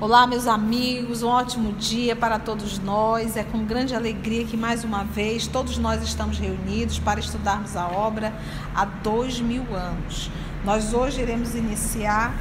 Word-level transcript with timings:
Olá, 0.00 0.26
meus 0.26 0.46
amigos, 0.46 1.22
um 1.22 1.28
ótimo 1.28 1.74
dia 1.74 2.16
para 2.16 2.38
todos 2.38 2.78
nós. 2.78 3.36
É 3.36 3.44
com 3.44 3.66
grande 3.66 3.94
alegria 3.94 4.46
que 4.46 4.56
mais 4.56 4.82
uma 4.82 5.04
vez 5.04 5.46
todos 5.46 5.76
nós 5.76 6.02
estamos 6.02 6.38
reunidos 6.38 6.98
para 6.98 7.20
estudarmos 7.20 7.76
a 7.76 7.86
obra 7.86 8.32
há 8.74 8.86
dois 8.86 9.42
mil 9.42 9.62
anos. 9.76 10.30
Nós 10.64 10.94
hoje 10.94 11.20
iremos 11.20 11.54
iniciar 11.54 12.34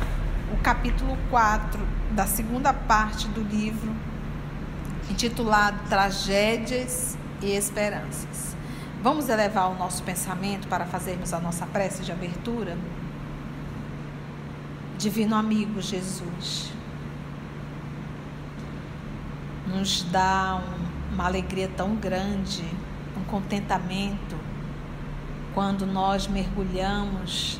o 0.53 0.57
capítulo 0.63 1.17
4 1.29 1.85
da 2.11 2.25
segunda 2.25 2.71
parte 2.71 3.27
do 3.27 3.41
livro, 3.41 3.93
intitulado 5.12 5.81
Tragédias 5.89 7.17
e 7.41 7.51
Esperanças. 7.51 8.55
Vamos 9.03 9.27
elevar 9.27 9.70
o 9.70 9.77
nosso 9.77 10.01
pensamento 10.03 10.65
para 10.70 10.85
fazermos 10.85 11.34
a 11.34 11.41
nossa 11.41 11.65
prece 11.65 12.03
de 12.03 12.12
abertura? 12.13 12.77
Divino 14.98 15.35
amigo 15.35 15.81
Jesus 15.81 16.78
nos 19.69 20.03
dá 20.03 20.61
um, 20.61 21.13
uma 21.13 21.25
alegria 21.25 21.69
tão 21.75 21.95
grande, 21.95 22.63
um 23.15 23.23
contentamento, 23.25 24.35
quando 25.53 25.85
nós 25.85 26.27
mergulhamos 26.27 27.59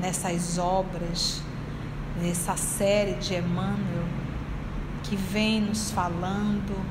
nessas 0.00 0.58
obras, 0.58 1.42
nessa 2.20 2.56
série 2.56 3.14
de 3.14 3.34
Emmanuel, 3.34 4.08
que 5.02 5.16
vem 5.16 5.60
nos 5.60 5.90
falando 5.90 6.84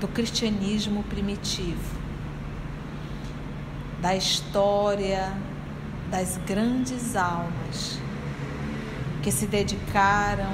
do 0.00 0.08
cristianismo 0.08 1.02
primitivo, 1.04 1.98
da 4.00 4.14
história 4.14 5.32
das 6.10 6.36
grandes 6.46 7.16
almas 7.16 7.98
que 9.22 9.32
se 9.32 9.46
dedicaram 9.46 10.52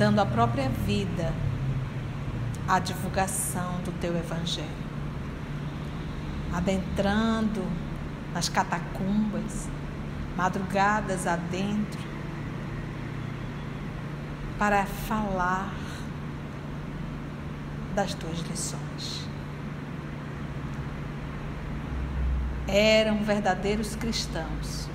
dando 0.00 0.18
a 0.18 0.24
própria 0.24 0.70
vida 0.70 1.30
à 2.66 2.78
divulgação 2.78 3.82
do 3.84 3.92
teu 4.00 4.16
evangelho. 4.16 4.66
Adentrando 6.50 7.62
nas 8.32 8.48
catacumbas, 8.48 9.68
madrugadas 10.38 11.26
adentro, 11.26 12.00
para 14.58 14.86
falar 14.86 15.70
das 17.94 18.14
tuas 18.14 18.38
lições. 18.38 19.28
Eram 22.66 23.22
verdadeiros 23.22 23.94
cristãos 23.96 24.88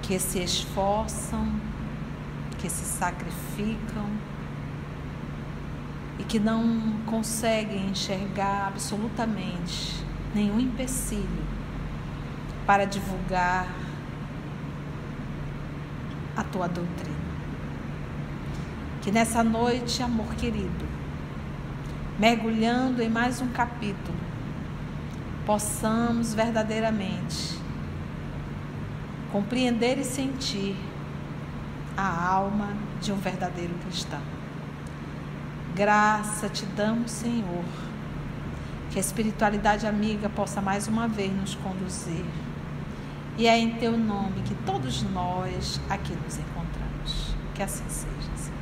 que 0.00 0.18
se 0.18 0.38
esforçam 0.38 1.69
que 2.60 2.68
se 2.68 2.84
sacrificam 2.84 4.10
e 6.18 6.24
que 6.24 6.38
não 6.38 7.00
conseguem 7.06 7.86
enxergar 7.88 8.68
absolutamente 8.68 10.04
nenhum 10.34 10.60
empecilho 10.60 11.44
para 12.66 12.84
divulgar 12.84 13.66
a 16.36 16.44
tua 16.44 16.68
doutrina. 16.68 17.16
Que 19.00 19.10
nessa 19.10 19.42
noite, 19.42 20.02
amor 20.02 20.34
querido, 20.34 20.86
mergulhando 22.18 23.02
em 23.02 23.08
mais 23.08 23.40
um 23.40 23.48
capítulo, 23.48 24.18
possamos 25.46 26.34
verdadeiramente 26.34 27.58
compreender 29.32 29.98
e 29.98 30.04
sentir 30.04 30.76
a 32.00 32.28
alma 32.28 32.68
de 33.00 33.12
um 33.12 33.16
verdadeiro 33.16 33.74
cristão. 33.84 34.20
Graça 35.74 36.48
te 36.48 36.64
damos, 36.66 37.10
Senhor, 37.10 37.64
que 38.90 38.98
a 38.98 39.00
espiritualidade 39.00 39.86
amiga 39.86 40.28
possa 40.28 40.60
mais 40.60 40.88
uma 40.88 41.06
vez 41.06 41.32
nos 41.32 41.54
conduzir. 41.56 42.24
E 43.36 43.46
é 43.46 43.56
em 43.56 43.74
teu 43.74 43.96
nome 43.96 44.42
que 44.44 44.54
todos 44.66 45.02
nós 45.02 45.80
aqui 45.88 46.12
nos 46.24 46.38
encontramos. 46.38 47.34
Que 47.54 47.62
assim 47.62 47.84
seja. 47.88 48.30
Senhor. 48.36 48.58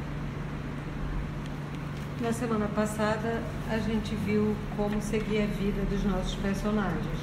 Na 2.20 2.32
semana 2.32 2.68
passada, 2.74 3.42
a 3.70 3.78
gente 3.78 4.14
viu 4.16 4.54
como 4.76 5.00
seguia 5.00 5.44
a 5.44 5.46
vida 5.46 5.82
dos 5.88 6.04
nossos 6.04 6.34
personagens. 6.36 7.18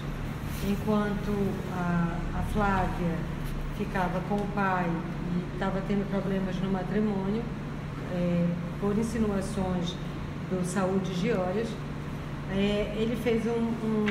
Enquanto 0.67 1.31
a, 1.73 2.39
a 2.39 2.41
Flávia 2.53 3.17
ficava 3.77 4.19
com 4.29 4.35
o 4.35 4.47
pai 4.55 4.89
estava 5.53 5.81
tendo 5.87 6.09
problemas 6.09 6.55
no 6.57 6.71
matrimônio 6.71 7.43
é, 8.13 8.45
por 8.79 8.97
insinuações 8.97 9.95
do 10.49 10.65
Saúde 10.65 11.13
Giórias. 11.13 11.67
É, 12.51 12.95
ele 12.97 13.15
fez 13.15 13.45
um, 13.45 13.49
um, 13.49 14.05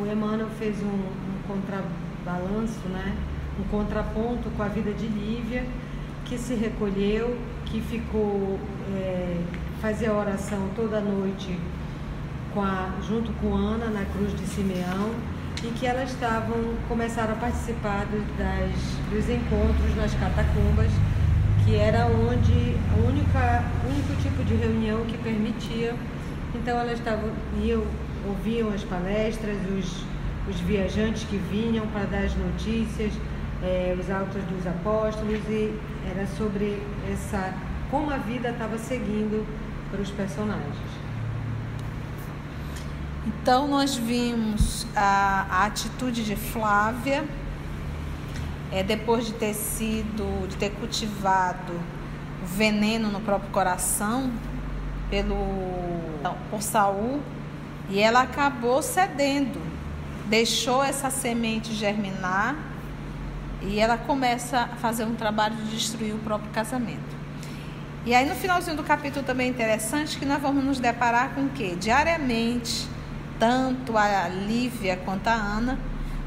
o 0.00 0.06
Emmanuel 0.10 0.48
fez 0.58 0.80
um, 0.82 0.86
um 0.86 1.42
contrabalanço, 1.46 2.88
né? 2.88 3.16
um 3.58 3.64
contraponto 3.68 4.48
com 4.56 4.62
a 4.62 4.68
vida 4.68 4.92
de 4.92 5.06
Lívia, 5.06 5.64
que 6.24 6.38
se 6.38 6.54
recolheu, 6.54 7.36
que 7.66 7.80
ficou, 7.80 8.58
é, 8.94 9.36
fazia 9.80 10.12
oração 10.12 10.68
toda 10.76 11.00
noite 11.00 11.58
com 12.54 12.62
a, 12.62 12.94
junto 13.06 13.32
com 13.34 13.54
Ana 13.54 13.86
na 13.86 14.04
cruz 14.06 14.36
de 14.36 14.46
Simeão 14.46 15.10
e 15.62 15.70
que 15.78 15.86
elas 15.86 16.10
estavam 16.10 16.74
começaram 16.88 17.32
a 17.32 17.36
participar 17.36 18.06
das, 18.38 18.72
dos 19.10 19.28
encontros 19.28 19.94
nas 19.96 20.14
catacumbas, 20.14 20.90
que 21.64 21.76
era 21.76 22.06
onde 22.06 22.76
a 22.92 23.08
única 23.08 23.64
único 23.88 24.22
tipo 24.22 24.42
de 24.44 24.54
reunião 24.54 25.04
que 25.04 25.18
permitia. 25.18 25.94
Então 26.54 26.78
elas 26.78 26.98
estavam 26.98 27.30
iam 27.62 27.84
ouviam 28.26 28.68
as 28.70 28.82
palestras, 28.84 29.56
os, 29.78 30.04
os 30.48 30.60
viajantes 30.60 31.24
que 31.24 31.36
vinham 31.36 31.86
para 31.88 32.04
dar 32.04 32.24
as 32.24 32.34
notícias, 32.34 33.12
eh, 33.62 33.96
os 33.98 34.10
autos 34.10 34.42
dos 34.44 34.66
apóstolos 34.66 35.40
e 35.48 35.74
era 36.10 36.26
sobre 36.26 36.82
essa 37.10 37.54
como 37.90 38.10
a 38.10 38.16
vida 38.18 38.50
estava 38.50 38.78
seguindo 38.78 39.46
para 39.90 40.00
os 40.00 40.10
personagens. 40.10 40.99
Então, 43.30 43.68
nós 43.68 43.94
vimos 43.94 44.84
a, 44.94 45.46
a 45.48 45.66
atitude 45.66 46.24
de 46.24 46.34
Flávia, 46.34 47.24
é, 48.72 48.82
depois 48.82 49.24
de 49.24 49.34
ter 49.34 49.54
sido, 49.54 50.48
de 50.48 50.56
ter 50.56 50.70
cultivado 50.70 51.80
veneno 52.44 53.08
no 53.08 53.20
próprio 53.20 53.50
coração 53.52 54.32
pelo 55.08 55.36
por 56.50 56.60
Saul, 56.60 57.20
e 57.88 58.00
ela 58.00 58.22
acabou 58.22 58.82
cedendo, 58.82 59.60
deixou 60.26 60.82
essa 60.82 61.08
semente 61.08 61.72
germinar 61.72 62.56
e 63.62 63.78
ela 63.78 63.96
começa 63.96 64.58
a 64.60 64.76
fazer 64.76 65.04
um 65.04 65.14
trabalho 65.14 65.54
de 65.54 65.70
destruir 65.70 66.14
o 66.14 66.18
próprio 66.18 66.50
casamento. 66.50 67.16
E 68.04 68.12
aí 68.12 68.28
no 68.28 68.34
finalzinho 68.34 68.76
do 68.76 68.82
capítulo 68.82 69.24
também 69.24 69.46
é 69.46 69.50
interessante 69.50 70.18
que 70.18 70.26
nós 70.26 70.42
vamos 70.42 70.64
nos 70.64 70.80
deparar 70.80 71.30
com 71.34 71.42
o 71.44 71.48
que? 71.50 71.76
Diariamente 71.76 72.88
tanto 73.40 73.96
a 73.96 74.28
Lívia 74.28 74.98
quanto 74.98 75.26
a 75.28 75.32
Ana 75.32 75.78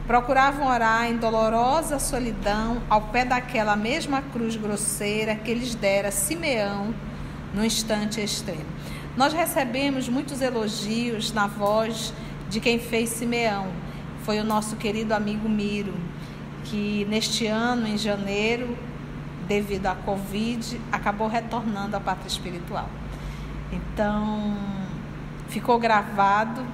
procuravam 0.08 0.68
orar 0.68 1.06
em 1.06 1.16
dolorosa 1.16 2.00
solidão 2.00 2.82
ao 2.90 3.04
pé 3.04 3.24
daquela 3.24 3.76
mesma 3.76 4.22
cruz 4.22 4.56
grosseira 4.56 5.36
que 5.36 5.54
lhes 5.54 5.76
dera 5.76 6.12
Simeão 6.12 6.94
no 7.54 7.64
instante 7.64 8.20
extremo. 8.20 8.66
Nós 9.16 9.32
recebemos 9.32 10.10
muitos 10.10 10.42
elogios 10.42 11.32
na 11.32 11.46
voz 11.46 12.12
de 12.50 12.60
quem 12.60 12.80
fez 12.80 13.12
Simeão. 13.12 13.68
Foi 14.24 14.40
o 14.40 14.44
nosso 14.44 14.76
querido 14.76 15.14
amigo 15.14 15.48
Miro, 15.48 15.94
que 16.66 17.06
neste 17.08 17.46
ano, 17.46 17.88
em 17.88 17.98
janeiro, 17.98 18.76
devido 19.48 19.86
à 19.86 19.94
Covid, 19.94 20.82
acabou 20.92 21.28
retornando 21.28 21.96
à 21.96 22.00
pátria 22.00 22.28
espiritual. 22.28 22.90
Então, 23.72 24.58
ficou 25.48 25.78
gravado 25.78 26.66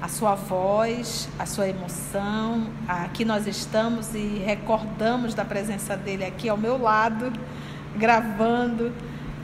a 0.00 0.08
sua 0.08 0.34
voz, 0.34 1.28
a 1.38 1.44
sua 1.44 1.68
emoção. 1.68 2.68
Aqui 2.88 3.24
nós 3.24 3.46
estamos 3.46 4.14
e 4.14 4.42
recordamos 4.44 5.34
da 5.34 5.44
presença 5.44 5.96
dele 5.96 6.24
aqui 6.24 6.48
ao 6.48 6.56
meu 6.56 6.80
lado, 6.80 7.32
gravando 7.96 8.92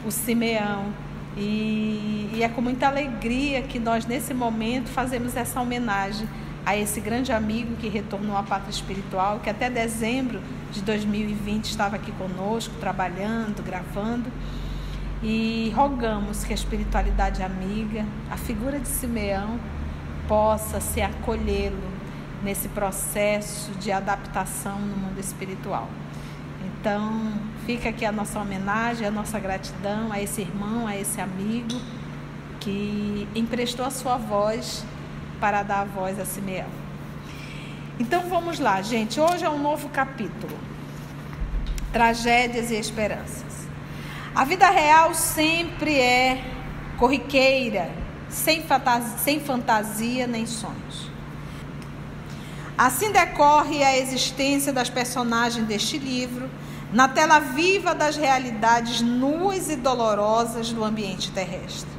o 0.07 0.11
Simeão. 0.11 0.87
E, 1.37 2.31
e, 2.33 2.43
é 2.43 2.49
com 2.49 2.63
muita 2.63 2.87
alegria 2.87 3.61
que 3.61 3.79
nós, 3.79 4.07
nesse 4.07 4.33
momento, 4.33 4.89
fazemos 4.89 5.37
essa 5.37 5.61
homenagem 5.61 6.27
a 6.65 6.75
esse 6.75 6.99
grande 6.99 7.31
amigo 7.31 7.77
que 7.77 7.89
retornou 7.89 8.35
à 8.37 8.43
pátria 8.43 8.71
espiritual, 8.71 9.39
que 9.41 9.51
até 9.51 9.69
dezembro 9.69 10.41
de 10.73 10.81
2020 10.81 11.67
estava 11.67 11.97
aqui 11.97 12.11
conosco, 12.13 12.75
trabalhando, 12.81 13.63
gravando. 13.63 14.33
E 15.23 15.71
rogamos 15.77 16.45
que 16.45 16.53
a 16.53 16.55
espiritualidade 16.55 17.43
amiga, 17.43 18.05
a 18.31 18.37
figura 18.37 18.79
de 18.79 18.89
Simeão, 18.89 19.59
possa 20.29 20.81
se 20.81 21.01
acolhê-lo 21.01 21.83
nesse 22.43 22.69
processo 22.69 23.71
de 23.73 23.91
adaptação 23.91 24.79
no 24.79 24.97
mundo 24.97 25.19
espiritual. 25.19 25.89
Então, 26.65 27.33
fica 27.65 27.89
aqui 27.89 28.05
a 28.05 28.13
nossa 28.13 28.39
homenagem, 28.39 29.07
a 29.07 29.11
nossa 29.11 29.39
gratidão 29.39 30.13
a 30.13 30.21
esse 30.21 30.43
irmão, 30.43 30.87
a 30.87 30.97
esse 30.97 31.21
amigo 31.21 31.81
que 32.61 33.29
emprestou 33.35 33.85
a 33.85 33.91
sua 33.91 34.17
voz 34.17 34.85
para 35.41 35.63
dar 35.63 35.81
a 35.81 35.85
voz 35.85 36.19
a 36.19 36.25
Simeão. 36.25 36.69
Então 37.99 38.29
vamos 38.29 38.59
lá, 38.59 38.83
gente. 38.83 39.19
Hoje 39.21 39.45
é 39.45 39.51
um 39.51 39.59
novo 39.59 39.89
capítulo. 39.89 40.57
Tragédias 41.93 42.71
e 42.71 42.75
esperanças. 42.75 43.67
A 44.35 44.45
vida 44.45 44.69
real 44.69 45.15
sempre 45.15 45.99
é 45.99 46.45
corriqueira, 46.99 47.91
sem 48.37 48.63
fantasia, 48.63 49.19
sem 49.19 49.41
fantasia 49.41 50.27
nem 50.27 50.47
sonhos. 50.47 51.11
Assim 52.77 53.11
decorre 53.11 53.83
a 53.83 53.97
existência 53.97 54.73
das 54.73 54.91
personagens 54.91 55.67
deste 55.67 55.97
livro 55.97 56.49
na 56.93 57.09
tela 57.09 57.39
viva 57.39 57.95
das 57.95 58.17
realidades 58.17 59.01
nuas 59.01 59.71
e 59.71 59.77
dolorosas 59.77 60.71
do 60.71 60.85
ambiente 60.85 61.31
terrestre. 61.33 61.91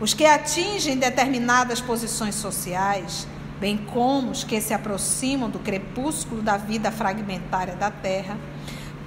Os 0.00 0.12
que 0.12 0.26
atingem 0.26 0.98
determinadas 0.98 1.80
posições 1.80 2.34
sociais, 2.34 3.26
bem 3.60 3.78
como 3.78 4.32
os 4.32 4.42
que 4.42 4.60
se 4.60 4.74
aproximam 4.74 5.48
do 5.48 5.60
crepúsculo 5.60 6.42
da 6.42 6.56
vida 6.56 6.90
fragmentária 6.90 7.76
da 7.76 7.90
Terra, 7.90 8.36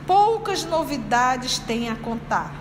poucas 0.07 0.63
novidades 0.63 1.59
têm 1.59 1.89
a 1.89 1.95
contar 1.95 2.51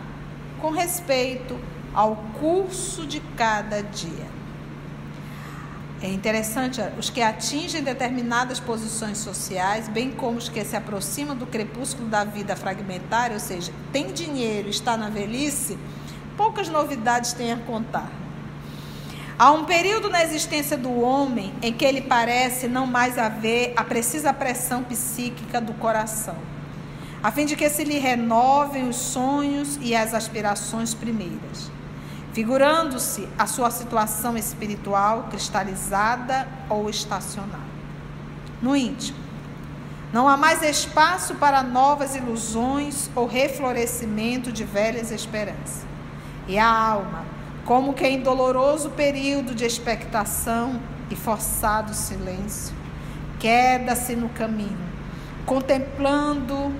com 0.61 0.71
respeito 0.71 1.59
ao 1.95 2.17
curso 2.39 3.07
de 3.07 3.21
cada 3.37 3.83
dia. 3.83 4.39
É 6.01 6.09
interessante, 6.09 6.81
os 6.97 7.11
que 7.11 7.21
atingem 7.21 7.83
determinadas 7.83 8.61
posições 8.61 9.19
sociais, 9.19 9.89
bem 9.89 10.13
como 10.13 10.39
os 10.39 10.49
que 10.49 10.65
se 10.65 10.77
aproximam 10.77 11.35
do 11.35 11.45
crepúsculo 11.45 12.09
da 12.09 12.23
vida 12.23 12.55
fragmentária, 12.55 13.35
ou 13.35 13.41
seja, 13.41 13.73
tem 13.93 14.13
dinheiro, 14.13 14.69
está 14.69 14.97
na 14.97 15.09
velhice, 15.09 15.77
poucas 16.37 16.69
novidades 16.69 17.33
têm 17.33 17.51
a 17.51 17.57
contar. 17.57 18.09
Há 19.37 19.51
um 19.51 19.65
período 19.65 20.09
na 20.09 20.23
existência 20.23 20.77
do 20.77 21.01
homem 21.01 21.53
em 21.63 21.73
que 21.73 21.85
ele 21.85 22.03
parece 22.03 22.69
não 22.69 22.87
mais 22.87 23.19
haver 23.19 23.73
a 23.77 23.83
precisa 23.83 24.33
pressão 24.33 24.85
psíquica 24.85 25.61
do 25.61 25.75
coração, 25.75 26.37
a 27.21 27.33
fim 27.33 27.45
de 27.45 27.57
que 27.57 27.69
se 27.69 27.83
lhe 27.83 27.99
renovem 27.99 28.89
os 28.89 28.97
sonhos 28.97 29.77
e 29.83 29.97
as 29.97 30.15
aspirações 30.15 30.95
primeiras 30.95 31.78
figurando-se 32.39 33.29
a 33.37 33.49
sua 33.49 33.69
situação 33.69 34.37
espiritual 34.37 35.25
cristalizada 35.29 36.47
ou 36.71 36.89
estacionada. 36.89 37.59
No 38.63 38.77
íntimo, 38.77 39.19
não 40.13 40.29
há 40.29 40.37
mais 40.37 40.63
espaço 40.63 41.35
para 41.35 41.65
novas 41.65 42.15
ilusões 42.15 43.11
ou 43.17 43.27
reflorescimento 43.27 44.53
de 44.53 44.63
velhas 44.63 45.11
esperanças. 45.11 45.85
E 46.47 46.57
a 46.57 46.71
alma, 46.71 47.25
como 47.65 47.93
que 47.93 48.07
em 48.07 48.23
doloroso 48.23 48.91
período 48.91 49.53
de 49.53 49.65
expectação 49.65 50.81
e 51.11 51.17
forçado 51.17 51.93
silêncio, 51.93 52.73
queda-se 53.41 54.15
no 54.15 54.29
caminho, 54.29 54.79
contemplando 55.45 56.73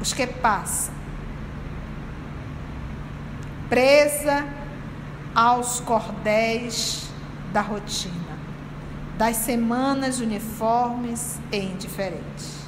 os 0.00 0.12
que 0.12 0.24
passam 0.24 1.01
presa 3.72 4.46
aos 5.34 5.80
cordéis 5.80 7.08
da 7.54 7.62
rotina, 7.62 8.36
das 9.16 9.36
semanas 9.36 10.20
uniformes 10.20 11.40
e 11.50 11.56
indiferentes. 11.56 12.66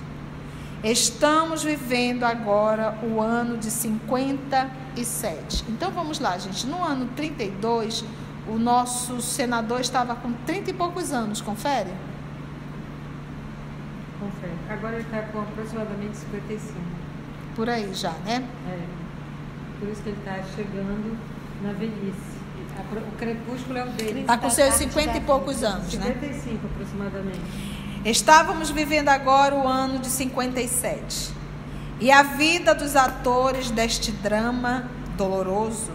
Estamos 0.83 1.63
vivendo 1.63 2.25
agora 2.25 2.99
o 3.03 3.21
ano 3.21 3.59
de 3.59 3.71
57. 3.71 5.67
Então 5.69 5.91
vamos 5.91 6.21
lá, 6.21 6.39
gente. 6.39 6.67
No 6.67 6.83
ano 6.83 7.11
32, 7.15 8.03
o 8.49 8.55
nosso 8.55 9.21
senador 9.21 9.83
estava 9.83 10.17
com 10.17 10.33
30 10.47 10.71
e 10.71 10.73
poucos 10.73 11.13
anos, 11.13 11.43
confere? 11.43 11.93
Confere. 14.19 14.55
Agora 14.71 14.95
ele 14.95 15.05
está 15.05 15.21
com 15.21 15.43
aproximadamente 15.43 16.17
55. 16.17 16.81
Por 17.55 17.69
aí 17.69 17.93
já, 17.93 18.13
né? 18.25 18.43
É 18.71 19.04
por 19.85 19.93
isso 19.93 20.03
que 20.03 20.09
ele 20.09 20.19
está 20.19 20.43
chegando 20.57 21.19
na 21.63 21.73
velhice. 21.73 22.35
O 23.09 23.17
crepúsculo 23.17 23.79
é 23.79 23.85
o 23.85 23.89
dele. 23.91 24.21
Está 24.21 24.39
com 24.39 24.51
seus 24.51 24.75
50 24.75 25.19
e 25.19 25.21
poucos 25.21 25.63
anos, 25.63 25.91
55, 25.91 26.05
né? 26.05 26.31
55 26.33 26.67
aproximadamente. 26.67 27.41
Estávamos 28.05 28.71
vivendo 28.71 29.09
agora 29.11 29.55
o 29.55 29.69
ano 29.69 29.99
de 29.99 30.09
57. 30.09 31.33
E 32.01 32.11
a 32.11 32.23
vida 32.23 32.75
dos 32.75 32.97
atores 32.97 33.71
deste 33.71 34.11
drama 34.11 34.89
doloroso 35.17 35.93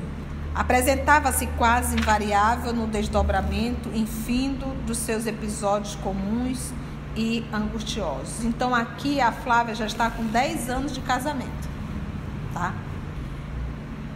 apresentava-se 0.56 1.47
quase 1.57 1.95
invariável 1.95 2.74
no 2.74 2.88
desdobramento 2.88 3.89
infindo 3.94 4.65
dos 4.86 4.97
seus 4.97 5.25
episódios 5.25 5.95
comuns 5.95 6.71
e 7.15 7.45
angustiosos. 7.51 8.44
Então 8.45 8.74
aqui 8.74 9.19
a 9.19 9.31
Flávia 9.31 9.75
já 9.75 9.86
está 9.86 10.09
com 10.09 10.24
10 10.25 10.69
anos 10.69 10.94
de 10.94 11.01
casamento, 11.01 11.69
tá? 12.53 12.74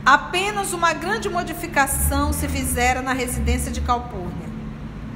Apenas 0.05 0.73
uma 0.73 0.91
grande 0.91 1.29
modificação 1.29 2.33
se 2.33 2.49
fizera 2.49 3.01
na 3.01 3.13
residência 3.13 3.71
de 3.71 3.79
Calpurnia. 3.79 4.49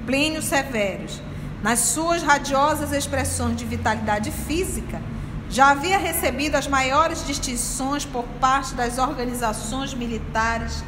Plínio 0.05 0.41
Severus, 0.41 1.21
nas 1.61 1.79
suas 1.79 2.23
radiosas 2.23 2.93
expressões 2.93 3.57
de 3.57 3.65
vitalidade 3.65 4.31
física, 4.31 5.01
já 5.49 5.71
havia 5.71 5.97
recebido 5.97 6.55
as 6.55 6.67
maiores 6.67 7.27
distinções 7.27 8.05
por 8.05 8.23
parte 8.39 8.75
das 8.75 8.97
organizações 8.97 9.93
militares 9.93 10.85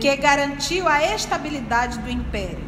que 0.00 0.16
garantiu 0.16 0.88
a 0.88 1.02
estabilidade 1.14 1.98
do 1.98 2.08
império. 2.08 2.64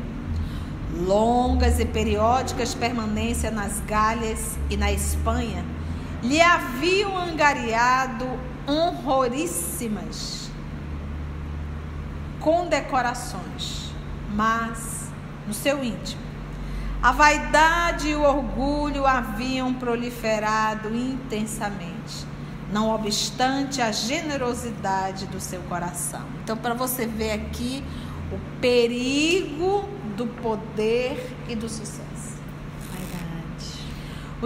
Longas 0.98 1.80
e 1.80 1.86
periódicas 1.86 2.74
permanências 2.74 3.52
nas 3.54 3.80
Gálias 3.80 4.58
e 4.68 4.76
na 4.76 4.92
Espanha 4.92 5.64
lhe 6.22 6.40
haviam 6.40 7.16
angariado 7.16 8.26
honroríssimas 8.68 10.50
condecorações, 12.40 13.90
mas 14.34 15.10
no 15.46 15.54
seu 15.54 15.82
íntimo 15.82 16.26
a 17.02 17.12
vaidade 17.12 18.08
e 18.08 18.16
o 18.16 18.22
orgulho 18.22 19.06
haviam 19.06 19.72
proliferado 19.72 20.94
intensamente, 20.94 22.26
não 22.72 22.90
obstante 22.90 23.80
a 23.80 23.92
generosidade 23.92 25.26
do 25.26 25.38
seu 25.38 25.60
coração. 25.62 26.22
Então, 26.42 26.56
para 26.56 26.74
você 26.74 27.06
ver 27.06 27.32
aqui 27.32 27.84
o 28.32 28.60
perigo 28.60 29.88
do 30.16 30.26
poder 30.26 31.36
e 31.48 31.54
do 31.54 31.68
sucesso. 31.68 32.05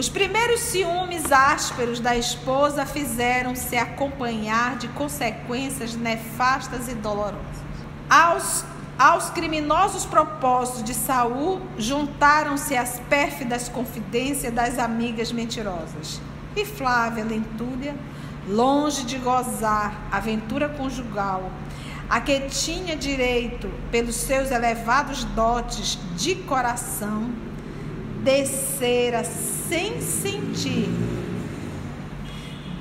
Os 0.00 0.09
primeiros 0.09 0.61
ciúmes 0.61 1.30
ásperos 1.30 2.00
da 2.00 2.16
esposa 2.16 2.87
fizeram-se 2.87 3.76
acompanhar 3.76 4.78
de 4.78 4.88
consequências 4.88 5.95
nefastas 5.95 6.88
e 6.88 6.95
dolorosas. 6.95 7.37
Aos, 8.09 8.64
aos 8.99 9.28
criminosos 9.28 10.07
propósitos 10.07 10.85
de 10.85 10.95
Saul 10.95 11.61
juntaram-se 11.76 12.75
as 12.75 12.99
pérfidas 13.11 13.69
confidências 13.69 14.54
das 14.54 14.78
amigas 14.78 15.33
mentirosas. 15.33 16.19
E 16.57 16.64
Flávia 16.64 17.23
Lentúlia, 17.23 17.95
longe 18.49 19.04
de 19.04 19.19
gozar 19.19 20.09
a 20.11 20.19
ventura 20.19 20.66
conjugal, 20.66 21.52
a 22.09 22.23
que 22.23 22.40
tinha 22.49 22.97
direito 22.97 23.71
pelos 23.90 24.16
seus 24.16 24.50
elevados 24.50 25.25
dotes 25.25 25.99
de 26.16 26.37
coração, 26.37 27.50
descera 28.23 29.25
sem 29.25 30.00
sentir, 30.00 30.89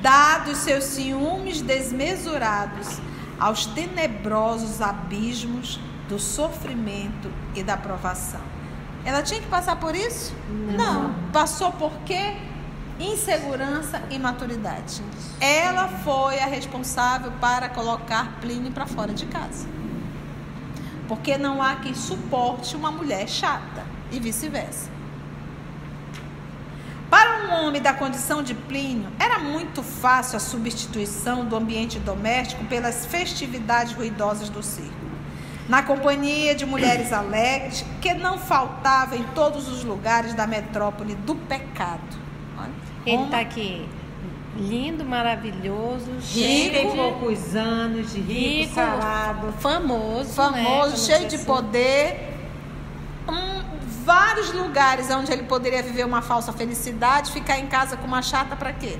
dados 0.01 0.58
seus 0.60 0.84
ciúmes 0.86 1.62
desmesurados 1.62 3.00
aos 3.39 3.65
tenebrosos 3.65 4.81
abismos 4.81 5.79
do 6.10 6.19
sofrimento 6.19 7.31
e 7.55 7.63
da 7.63 7.77
provação. 7.77 8.41
Ela 9.05 9.24
tinha 9.24 9.39
que 9.39 9.48
passar 9.48 9.77
por 9.77 9.96
isso? 9.96 10.34
Não. 10.50 11.03
Não. 11.03 11.15
Passou 11.31 11.72
por 11.72 11.91
quê? 12.05 12.36
Insegurança 13.00 14.01
e 14.10 14.19
maturidade. 14.19 15.01
Ela 15.39 15.88
foi 15.88 16.39
a 16.39 16.46
responsável 16.46 17.31
para 17.39 17.69
colocar 17.69 18.39
Plínio 18.41 18.72
para 18.72 18.86
fora 18.86 19.13
de 19.13 19.25
casa. 19.27 19.67
Porque 21.08 21.38
não 21.38 21.63
há 21.63 21.75
quem 21.77 21.96
suporte 21.96 22.75
uma 22.75 22.91
mulher 22.91 23.27
chata 23.27 23.86
e 24.12 24.19
vice-versa. 24.19 24.99
Para 27.50 27.63
um 27.63 27.68
homem 27.68 27.82
da 27.82 27.94
condição 27.94 28.44
de 28.44 28.53
Plínio, 28.53 29.10
era 29.20 29.39
muito 29.39 29.82
fácil 29.82 30.38
a 30.38 30.39
substituição 30.39 31.44
do 31.44 31.56
ambiente 31.56 31.98
doméstico 31.98 32.63
pelas 32.65 33.08
festividades 33.08 33.94
ruidosas 33.94 34.50
do 34.50 34.62
circo. 34.62 34.94
na 35.68 35.82
companhia 35.84 36.53
de 36.53 36.65
mulheres 36.65 37.12
alegres, 37.12 37.84
que 38.01 38.13
não 38.13 38.38
faltava 38.38 39.15
em 39.15 39.24
todos 39.36 39.68
os 39.68 39.84
lugares 39.84 40.34
da 40.36 40.46
metrópole 40.48 41.15
do 41.15 41.36
pecado. 41.36 42.18
Olha, 42.58 42.70
Ele 43.06 43.24
está 43.24 43.39
aqui 43.39 43.88
lindo, 44.56 45.03
maravilhoso, 45.06 46.22
cheio 46.22 46.72
de 46.72 46.96
poucos 46.96 47.56
anos, 47.56 48.13
de 48.13 48.20
rico, 48.20 48.60
rico 48.62 48.75
sarado, 48.75 49.51
famoso, 49.53 50.34
famoso, 50.34 50.91
né? 50.91 50.98
cheio 50.98 51.27
de 51.27 51.36
assim. 51.36 51.46
poder. 51.46 52.36
Um, 53.27 53.58
vários 54.09 54.51
lugares 54.51 55.11
onde 55.11 55.31
ele 55.31 55.43
poderia 55.43 55.83
viver 55.83 56.03
uma 56.03 56.23
falsa 56.23 56.51
felicidade, 56.51 57.31
ficar 57.31 57.59
em 57.59 57.67
casa 57.67 57.95
com 57.95 58.07
uma 58.07 58.23
chata 58.23 58.55
para 58.55 58.73
quê? 58.73 58.97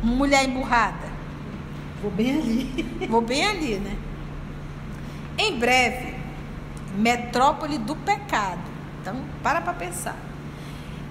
Uma 0.00 0.14
mulher 0.14 0.44
emburrada. 0.44 1.08
Vou 2.00 2.12
bem 2.12 2.36
ali. 2.40 3.06
Vou 3.10 3.20
bem 3.20 3.44
ali, 3.44 3.80
né? 3.80 3.96
Em 5.36 5.58
breve, 5.58 6.14
metrópole 6.94 7.78
do 7.78 7.96
pecado. 7.96 8.62
Então, 9.00 9.16
para 9.42 9.60
para 9.60 9.72
pensar. 9.72 10.16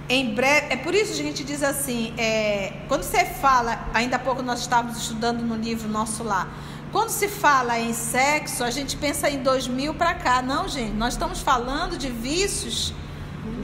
Em 0.07 0.33
breve, 0.33 0.67
é 0.69 0.77
por 0.77 0.95
isso 0.95 1.15
que 1.15 1.19
a 1.19 1.23
gente 1.23 1.43
diz 1.43 1.61
assim, 1.61 2.13
é, 2.17 2.77
quando 2.87 3.03
você 3.03 3.25
fala, 3.25 3.89
ainda 3.93 4.15
há 4.15 4.19
pouco 4.19 4.41
nós 4.41 4.61
estávamos 4.61 4.97
estudando 4.97 5.41
no 5.41 5.57
livro 5.57 5.89
nosso 5.89 6.23
lá, 6.23 6.47
quando 6.91 7.09
se 7.09 7.27
fala 7.27 7.79
em 7.79 7.93
sexo, 7.93 8.63
a 8.63 8.71
gente 8.71 8.97
pensa 8.97 9.29
em 9.29 9.43
2000 9.43 9.93
para 9.93 10.15
cá. 10.15 10.41
Não, 10.41 10.67
gente, 10.67 10.93
nós 10.93 11.13
estamos 11.13 11.39
falando 11.39 11.95
de 11.97 12.09
vícios 12.09 12.95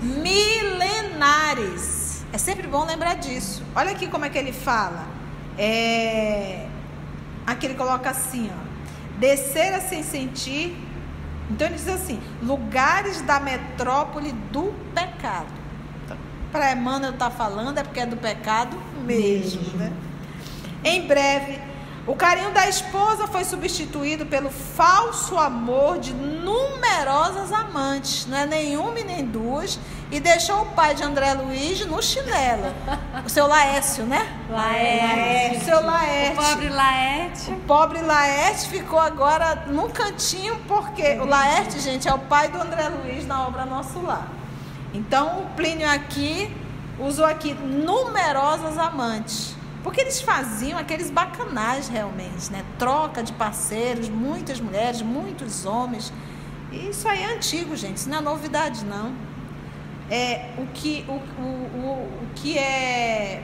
milenares. 0.02 2.24
É 2.32 2.38
sempre 2.38 2.68
bom 2.68 2.86
lembrar 2.86 3.16
disso. 3.16 3.64
Olha 3.76 3.90
aqui 3.92 4.08
como 4.08 4.26
é 4.26 4.30
que 4.30 4.38
ele 4.38 4.54
fala. 4.54 5.08
É... 5.58 6.68
Aqui 7.48 7.66
ele 7.66 7.74
coloca 7.76 8.12
assim, 8.12 8.52
ó. 8.52 8.56
Descer 9.20 9.82
sem 9.82 10.04
sentir. 10.04 10.78
Então 11.50 11.66
ele 11.68 11.78
diz 11.78 11.88
assim: 11.88 12.22
lugares 12.44 13.22
da 13.22 13.40
metrópole 13.40 14.34
do 14.52 14.72
pecado. 14.94 15.48
Então, 16.04 16.18
Para 16.52 16.74
Emmanuel 16.74 17.14
estar 17.14 17.32
tá 17.32 17.36
falando 17.36 17.80
é 17.80 17.84
porque 17.84 18.02
é 18.02 18.06
do 18.06 18.18
pecado 18.18 18.78
mesmo, 19.04 19.62
mesmo. 19.62 19.78
né? 19.78 19.92
Em 20.84 21.08
breve 21.08 21.60
o 22.08 22.16
carinho 22.16 22.52
da 22.52 22.70
esposa 22.70 23.26
foi 23.26 23.44
substituído 23.44 24.28
pelo 24.28 24.52
falso 24.52 25.38
amor 25.40 25.98
de 25.98 26.14
numerosas 26.14 27.52
amantes, 27.52 28.28
não 28.28 28.38
é 28.38 28.46
nenhuma 28.46 29.00
e 29.00 29.04
nem 29.04 29.26
duas, 29.26 29.80
e 30.12 30.20
deixou 30.20 30.62
o 30.62 30.66
pai 30.68 30.94
de 30.94 31.02
André 31.02 31.34
Luiz 31.34 31.84
no 31.88 32.02
chinelo. 32.04 32.72
O 33.26 33.30
seu 33.30 33.48
Laércio, 33.48 34.06
né? 34.06 34.40
Laércio. 34.52 35.62
O 35.62 35.66
seu 35.66 35.84
Laércio. 35.84 36.42
O 36.42 36.46
pobre 36.46 36.70
Laerte. 36.70 37.52
O 37.52 37.60
pobre 37.62 38.02
Laerte 38.02 38.70
ficou 38.70 39.00
agora 39.00 39.64
num 39.66 39.90
cantinho, 39.90 40.62
porque 40.68 41.18
o 41.20 41.26
Laerte, 41.26 41.80
gente, 41.80 42.08
é 42.08 42.14
o 42.14 42.20
pai 42.20 42.50
do 42.50 42.62
André 42.62 42.88
Luiz 42.88 43.26
na 43.26 43.48
obra 43.48 43.66
Nosso 43.66 44.00
Lar. 44.00 44.28
Então, 44.94 45.40
o 45.40 45.46
Plínio 45.56 45.90
aqui 45.90 46.56
usou 47.00 47.26
aqui 47.26 47.56
numerosas 47.56 48.78
amantes. 48.78 49.55
Porque 49.86 50.02
eles 50.02 50.20
faziam 50.20 50.80
aqueles 50.80 51.12
bacanais 51.12 51.88
realmente, 51.88 52.52
né? 52.52 52.66
Troca 52.80 53.22
de 53.22 53.32
parceiros, 53.34 54.10
muitas 54.10 54.60
mulheres, 54.60 55.04
muitos 55.04 55.64
homens. 55.64 56.12
E 56.72 56.90
isso 56.90 57.08
aí 57.08 57.22
é 57.22 57.36
antigo, 57.36 57.76
gente, 57.76 57.98
isso 57.98 58.10
não 58.10 58.18
é 58.18 58.22
novidade, 58.22 58.84
não. 58.84 59.14
É, 60.10 60.50
o, 60.58 60.66
que, 60.74 61.06
o, 61.08 61.12
o, 61.12 62.10
o, 62.24 62.28
que 62.34 62.58
é 62.58 63.44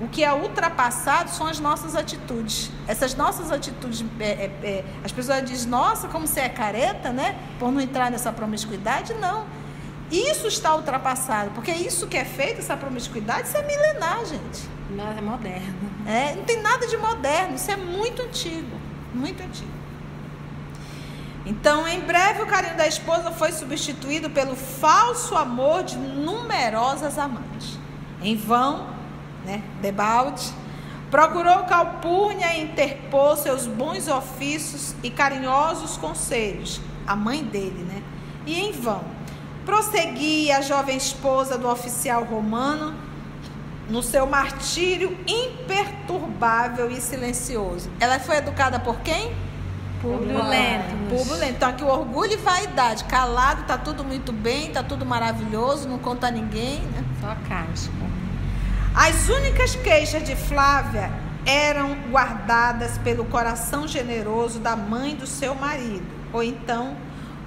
o 0.00 0.08
que 0.08 0.24
é 0.24 0.32
ultrapassado 0.32 1.30
são 1.30 1.46
as 1.46 1.60
nossas 1.60 1.94
atitudes. 1.94 2.68
Essas 2.88 3.14
nossas 3.14 3.52
atitudes, 3.52 4.04
é, 4.18 4.24
é, 4.24 4.50
é, 4.64 4.84
as 5.04 5.12
pessoas 5.12 5.44
dizem, 5.44 5.68
nossa, 5.70 6.08
como 6.08 6.26
você 6.26 6.40
é 6.40 6.48
careta, 6.48 7.12
né? 7.12 7.38
Por 7.60 7.70
não 7.70 7.80
entrar 7.80 8.10
nessa 8.10 8.32
promiscuidade. 8.32 9.14
Não. 9.14 9.46
Isso 10.10 10.48
está 10.48 10.74
ultrapassado, 10.74 11.52
porque 11.52 11.70
isso 11.70 12.08
que 12.08 12.16
é 12.16 12.24
feito, 12.24 12.58
essa 12.58 12.76
promiscuidade, 12.76 13.46
isso 13.46 13.56
é 13.56 13.62
milenar, 13.62 14.24
gente. 14.26 14.73
Não, 14.90 15.10
é 15.10 15.20
moderno. 15.20 15.90
É, 16.06 16.34
não 16.34 16.44
tem 16.44 16.60
nada 16.60 16.86
de 16.86 16.96
moderno, 16.96 17.54
isso 17.54 17.70
é 17.70 17.76
muito 17.76 18.22
antigo, 18.22 18.76
muito 19.12 19.42
antigo. 19.42 19.72
Então, 21.46 21.86
em 21.86 22.00
breve, 22.00 22.42
o 22.42 22.46
carinho 22.46 22.76
da 22.76 22.86
esposa 22.86 23.30
foi 23.30 23.52
substituído 23.52 24.30
pelo 24.30 24.56
falso 24.56 25.36
amor 25.36 25.82
de 25.82 25.96
numerosas 25.96 27.18
amantes. 27.18 27.78
Em 28.22 28.36
vão, 28.36 28.86
né, 29.44 29.62
Debalde 29.80 30.52
procurou 31.14 31.62
Calpurnia 31.62 32.58
interpor 32.58 33.36
seus 33.36 33.68
bons 33.68 34.08
ofícios 34.08 34.96
e 35.00 35.08
carinhosos 35.08 35.96
conselhos, 35.96 36.80
a 37.06 37.14
mãe 37.14 37.44
dele, 37.44 37.84
né? 37.84 38.02
E 38.44 38.58
em 38.58 38.72
vão. 38.72 39.04
Prosseguia 39.64 40.56
a 40.56 40.60
jovem 40.60 40.96
esposa 40.96 41.56
do 41.56 41.68
oficial 41.68 42.24
romano 42.24 42.96
no 43.88 44.02
seu 44.02 44.26
martírio 44.26 45.16
imperturbável 45.26 46.90
e 46.90 47.00
silencioso. 47.00 47.90
Ela 48.00 48.18
foi 48.18 48.36
educada 48.36 48.78
por 48.80 49.00
quem? 49.00 49.32
Público 50.00 50.42
lento. 50.42 50.94
Então, 51.48 51.70
aqui 51.70 51.82
o 51.82 51.88
orgulho 51.88 52.32
e 52.32 52.36
vaidade. 52.36 53.04
Calado, 53.04 53.64
tá 53.64 53.78
tudo 53.78 54.04
muito 54.04 54.32
bem, 54.32 54.70
tá 54.70 54.82
tudo 54.82 55.06
maravilhoso, 55.06 55.88
não 55.88 55.98
conta 55.98 56.30
ninguém, 56.30 56.80
né? 56.80 57.04
Só 57.20 57.34
casca. 57.48 57.92
As 58.94 59.28
únicas 59.28 59.74
queixas 59.76 60.22
de 60.22 60.36
Flávia 60.36 61.10
eram 61.46 61.94
guardadas 62.10 62.96
pelo 62.98 63.24
coração 63.24 63.88
generoso 63.88 64.60
da 64.60 64.76
mãe 64.76 65.14
do 65.14 65.26
seu 65.26 65.54
marido, 65.54 66.06
ou 66.32 66.42
então 66.42 66.96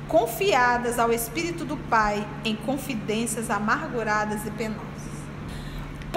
confiadas 0.07 0.99
ao 0.99 1.11
espírito 1.11 1.65
do 1.65 1.75
pai 1.75 2.25
em 2.45 2.55
confidências 2.55 3.49
amarguradas 3.49 4.45
e 4.45 4.51
penosas. 4.51 4.86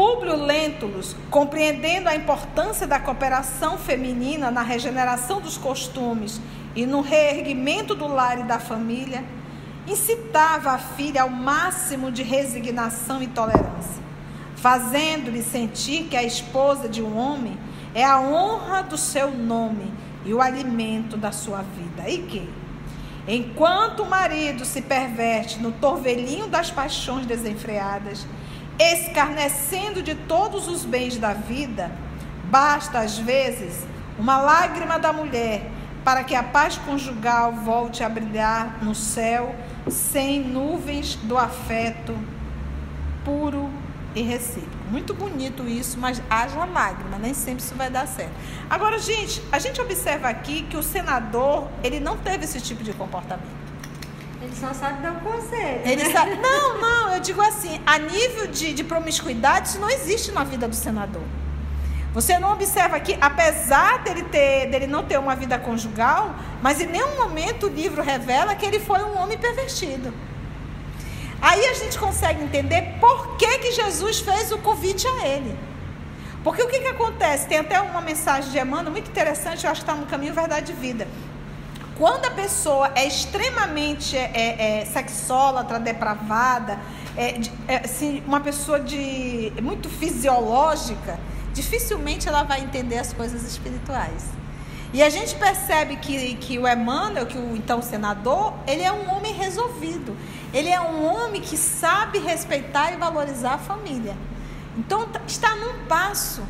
Públio 0.00 0.34
Lentulus, 0.34 1.14
compreendendo 1.30 2.08
a 2.08 2.16
importância 2.16 2.86
da 2.86 2.98
cooperação 2.98 3.76
feminina 3.76 4.50
na 4.50 4.62
regeneração 4.62 5.42
dos 5.42 5.58
costumes 5.58 6.40
e 6.74 6.86
no 6.86 7.02
reerguimento 7.02 7.94
do 7.94 8.06
lar 8.06 8.40
e 8.40 8.44
da 8.44 8.58
família, 8.58 9.22
incitava 9.86 10.70
a 10.70 10.78
filha 10.78 11.20
ao 11.20 11.28
máximo 11.28 12.10
de 12.10 12.22
resignação 12.22 13.22
e 13.22 13.26
tolerância, 13.26 14.02
fazendo-lhe 14.56 15.42
sentir 15.42 16.04
que 16.04 16.16
a 16.16 16.22
esposa 16.22 16.88
de 16.88 17.02
um 17.02 17.18
homem 17.18 17.58
é 17.94 18.02
a 18.02 18.18
honra 18.18 18.82
do 18.82 18.96
seu 18.96 19.30
nome 19.30 19.92
e 20.24 20.32
o 20.32 20.40
alimento 20.40 21.14
da 21.18 21.30
sua 21.30 21.60
vida. 21.60 22.08
E 22.08 22.22
que, 22.22 22.48
enquanto 23.28 24.02
o 24.02 24.08
marido 24.08 24.64
se 24.64 24.80
perverte 24.80 25.58
no 25.58 25.72
torvelinho 25.72 26.46
das 26.46 26.70
paixões 26.70 27.26
desenfreadas, 27.26 28.26
escarnecendo 28.80 30.02
de 30.02 30.14
todos 30.14 30.66
os 30.66 30.84
bens 30.84 31.18
da 31.18 31.34
vida, 31.34 31.90
basta 32.44 33.00
às 33.00 33.18
vezes 33.18 33.86
uma 34.18 34.40
lágrima 34.40 34.98
da 34.98 35.12
mulher 35.12 35.70
para 36.02 36.24
que 36.24 36.34
a 36.34 36.42
paz 36.42 36.78
conjugal 36.78 37.52
volte 37.52 38.02
a 38.02 38.08
brilhar 38.08 38.82
no 38.82 38.94
céu 38.94 39.54
sem 39.88 40.40
nuvens 40.40 41.16
do 41.16 41.36
afeto 41.36 42.16
puro 43.22 43.70
e 44.14 44.22
recíproco. 44.22 44.76
Muito 44.90 45.14
bonito 45.14 45.68
isso, 45.68 45.98
mas 45.98 46.20
haja 46.28 46.64
lágrima, 46.64 47.18
nem 47.18 47.34
sempre 47.34 47.62
isso 47.62 47.74
vai 47.74 47.90
dar 47.90 48.08
certo. 48.08 48.32
Agora, 48.68 48.98
gente, 48.98 49.42
a 49.52 49.58
gente 49.58 49.80
observa 49.80 50.28
aqui 50.28 50.62
que 50.62 50.76
o 50.76 50.82
senador, 50.82 51.68
ele 51.84 52.00
não 52.00 52.16
teve 52.16 52.44
esse 52.44 52.60
tipo 52.60 52.82
de 52.82 52.92
comportamento. 52.92 53.59
Ele 54.40 54.56
só 54.56 54.72
sabe 54.72 55.02
dar 55.02 55.12
um 55.12 55.20
conselho. 55.20 55.82
Ele 55.84 56.02
né? 56.02 56.10
sabe... 56.10 56.36
Não, 56.36 56.80
não, 56.80 57.12
eu 57.14 57.20
digo 57.20 57.42
assim, 57.42 57.80
a 57.84 57.98
nível 57.98 58.46
de, 58.46 58.72
de 58.72 58.82
promiscuidade, 58.82 59.68
isso 59.68 59.78
não 59.78 59.90
existe 59.90 60.32
na 60.32 60.44
vida 60.44 60.66
do 60.66 60.74
senador. 60.74 61.22
Você 62.12 62.38
não 62.38 62.52
observa 62.52 62.98
que, 62.98 63.16
apesar 63.20 64.02
dele, 64.02 64.24
ter, 64.24 64.66
dele 64.66 64.86
não 64.86 65.04
ter 65.04 65.18
uma 65.18 65.36
vida 65.36 65.58
conjugal, 65.58 66.34
mas 66.60 66.80
em 66.80 66.86
nenhum 66.86 67.16
momento 67.16 67.66
o 67.66 67.68
livro 67.68 68.02
revela 68.02 68.54
que 68.54 68.66
ele 68.66 68.80
foi 68.80 69.02
um 69.04 69.16
homem 69.16 69.38
pervertido. 69.38 70.12
Aí 71.40 71.66
a 71.66 71.74
gente 71.74 71.98
consegue 71.98 72.42
entender 72.42 72.96
por 73.00 73.36
que, 73.36 73.58
que 73.58 73.72
Jesus 73.72 74.20
fez 74.20 74.50
o 74.50 74.58
convite 74.58 75.06
a 75.06 75.26
ele. 75.26 75.56
Porque 76.42 76.62
o 76.62 76.68
que, 76.68 76.80
que 76.80 76.88
acontece? 76.88 77.46
Tem 77.46 77.58
até 77.58 77.80
uma 77.80 78.00
mensagem 78.00 78.50
de 78.50 78.58
Emmanuel 78.58 78.90
muito 78.90 79.08
interessante, 79.08 79.64
eu 79.64 79.70
acho 79.70 79.84
que 79.84 79.90
está 79.90 79.98
no 80.00 80.06
caminho 80.06 80.34
Verdade 80.34 80.72
e 80.72 80.74
Vida. 80.74 81.06
Quando 82.00 82.24
a 82.24 82.30
pessoa 82.30 82.90
é 82.94 83.06
extremamente 83.06 84.16
é, 84.16 84.30
é, 84.34 84.80
é 84.80 84.84
sexólatra, 84.86 85.78
depravada, 85.78 86.78
é, 87.14 87.38
é, 87.68 87.76
assim, 87.84 88.22
uma 88.26 88.40
pessoa 88.40 88.80
de 88.80 89.52
muito 89.60 89.90
fisiológica, 89.90 91.20
dificilmente 91.52 92.26
ela 92.26 92.42
vai 92.42 92.62
entender 92.62 92.96
as 92.96 93.12
coisas 93.12 93.42
espirituais. 93.42 94.24
E 94.94 95.02
a 95.02 95.10
gente 95.10 95.34
percebe 95.34 95.96
que, 95.96 96.36
que 96.36 96.58
o 96.58 96.66
Emmanuel, 96.66 97.26
que 97.26 97.36
o 97.36 97.54
então 97.54 97.82
senador, 97.82 98.54
ele 98.66 98.82
é 98.82 98.90
um 98.90 99.14
homem 99.14 99.34
resolvido. 99.34 100.16
Ele 100.54 100.70
é 100.70 100.80
um 100.80 101.04
homem 101.04 101.42
que 101.42 101.58
sabe 101.58 102.18
respeitar 102.18 102.94
e 102.94 102.96
valorizar 102.96 103.56
a 103.56 103.58
família. 103.58 104.16
Então 104.74 105.06
está 105.26 105.54
num 105.54 105.84
passo 105.84 106.42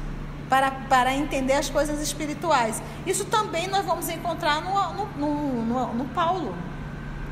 para, 0.51 0.73
para 0.73 1.15
entender 1.15 1.55
as 1.55 1.71
coisas 1.71 2.01
espirituais. 2.03 2.83
Isso 3.07 3.25
também 3.27 3.69
nós 3.69 3.87
vamos 3.87 4.09
encontrar 4.09 4.61
no, 4.61 5.07
no, 5.07 5.65
no, 5.65 5.95
no, 5.95 6.05
Paulo, 6.07 6.57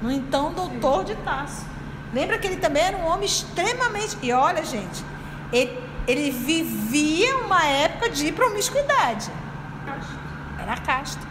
no 0.01 0.11
então 0.11 0.53
doutor 0.53 1.05
de 1.05 1.17
Tarso. 1.17 1.67
Lembra 2.15 2.39
que 2.39 2.47
ele 2.47 2.57
também 2.57 2.85
era 2.85 2.97
um 2.97 3.05
homem 3.05 3.27
extremamente. 3.27 4.17
E 4.23 4.33
olha, 4.33 4.65
gente, 4.65 5.05
ele, 5.53 5.83
ele 6.07 6.31
vivia 6.31 7.37
uma 7.39 7.67
época 7.67 8.09
de 8.09 8.31
promiscuidade. 8.31 9.29
Era 10.61 10.77
casto. 10.77 11.27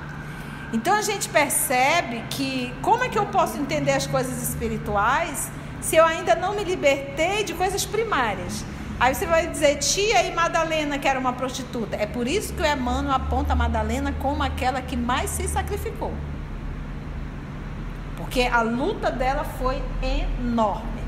Então 0.74 0.94
a 0.94 1.02
gente 1.02 1.30
percebe 1.30 2.22
que 2.30 2.74
como 2.82 3.02
é 3.06 3.10
que 3.10 3.18
eu 3.18 3.26
posso 3.28 3.58
entender 3.58 3.94
as 3.94 4.06
coisas 4.06 4.44
espirituais 4.44 5.50
se 5.80 5.96
eu 5.96 6.06
ainda 6.06 6.36
não 6.36 6.54
me 6.54 6.66
libertei 6.66 7.46
de 7.46 7.54
coisas 7.54 7.86
primárias? 7.86 8.66
Aí 9.00 9.14
você 9.14 9.28
vai 9.28 9.48
dizer, 9.48 9.78
tia 9.78 10.24
e 10.24 10.34
Madalena, 10.34 10.98
que 10.98 11.08
era 11.08 11.20
uma 11.20 11.34
prostituta. 11.34 11.96
É 11.96 12.08
por 12.08 12.28
isso 12.28 12.54
que 12.54 12.62
o 12.62 12.66
Emmanuel 12.66 13.14
aponta 13.14 13.54
a 13.54 13.56
Madalena 13.56 14.12
como 14.20 14.42
aquela 14.42 14.82
que 14.82 14.98
mais 14.98 15.30
se 15.30 15.48
sacrificou. 15.48 16.12
Porque 18.18 18.42
a 18.42 18.62
luta 18.62 19.12
dela 19.12 19.44
foi 19.44 19.82
enorme. 20.02 21.02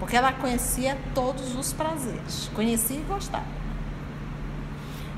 Porque 0.00 0.16
ela 0.16 0.32
conhecia 0.32 0.98
todos 1.14 1.54
os 1.54 1.72
prazeres. 1.72 2.50
Conhecia 2.52 2.98
e 2.98 3.02
gostava. 3.02 3.44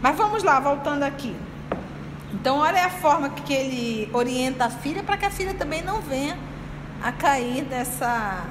Mas 0.02 0.16
vamos 0.16 0.42
lá, 0.42 0.60
voltando 0.60 1.04
aqui. 1.04 1.34
Então, 2.34 2.58
olha 2.58 2.86
a 2.86 2.90
forma 2.90 3.30
que 3.30 3.52
ele 3.52 4.10
orienta 4.12 4.66
a 4.66 4.70
filha 4.70 5.02
para 5.02 5.16
que 5.16 5.24
a 5.24 5.30
filha 5.30 5.54
também 5.54 5.82
não 5.82 6.00
venha 6.00 6.36
a 7.02 7.12
cair 7.12 7.62
nessa, 7.64 8.44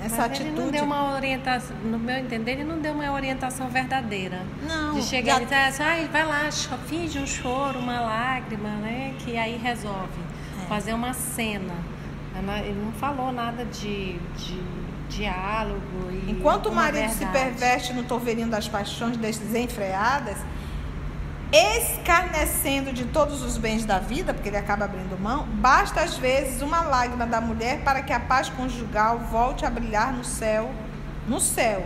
nessa 0.00 0.16
Mas 0.16 0.26
atitude. 0.26 0.48
Ele 0.50 0.60
não 0.60 0.70
deu 0.70 0.84
uma 0.84 1.14
orientação, 1.14 1.76
no 1.84 1.98
meu 1.98 2.16
entender, 2.16 2.52
ele 2.52 2.64
não 2.64 2.78
deu 2.78 2.92
uma 2.92 3.10
orientação 3.12 3.68
verdadeira. 3.68 4.42
Não, 4.66 4.94
De 4.94 5.02
chegar 5.02 5.40
e 5.40 5.44
dizer 5.44 5.54
assim, 5.56 5.82
"Ai, 5.82 6.08
vai 6.10 6.24
lá, 6.24 6.50
finge 6.86 7.18
um 7.18 7.26
choro, 7.26 7.78
uma 7.78 8.00
lágrima, 8.00 8.70
né? 8.70 9.14
Que 9.18 9.36
aí 9.36 9.56
resolve. 9.56 10.20
É. 10.62 10.66
Fazer 10.66 10.92
uma 10.92 11.12
cena. 11.12 11.74
Ele 12.64 12.78
não 12.84 12.92
falou 12.92 13.32
nada 13.32 13.64
de, 13.64 14.18
de 14.36 14.60
diálogo 15.08 16.10
e. 16.10 16.30
Enquanto 16.30 16.66
o 16.68 16.74
marido 16.74 17.08
se 17.10 17.24
verdade. 17.24 17.38
perverte 17.38 17.92
no 17.92 18.02
torvelinho 18.02 18.48
das 18.48 18.68
paixões 18.68 19.16
desenfreadas, 19.16 20.36
escarnecendo 21.56 22.92
de 22.92 23.04
todos 23.06 23.42
os 23.42 23.56
bens 23.56 23.84
da 23.84 23.98
vida, 23.98 24.34
porque 24.34 24.48
ele 24.48 24.56
acaba 24.56 24.84
abrindo 24.84 25.18
mão, 25.20 25.44
basta 25.54 26.00
às 26.00 26.16
vezes 26.16 26.60
uma 26.62 26.80
lágrima 26.82 27.26
da 27.26 27.40
mulher 27.40 27.80
para 27.82 28.02
que 28.02 28.12
a 28.12 28.20
paz 28.20 28.48
conjugal 28.48 29.18
volte 29.30 29.64
a 29.64 29.70
brilhar 29.70 30.12
no 30.12 30.24
céu, 30.24 30.70
no 31.28 31.40
céu, 31.40 31.84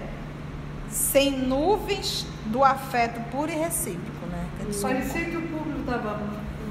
sem 0.89 1.31
nuvens 1.47 2.27
do 2.47 2.65
afeto 2.65 3.21
puro 3.31 3.51
e 3.51 3.55
recíproco, 3.55 4.27
né? 4.31 4.45
Só- 4.73 4.89
Parecia 4.89 5.25
que 5.27 5.37
o 5.37 5.43
público 5.49 5.81
estava 5.81 6.21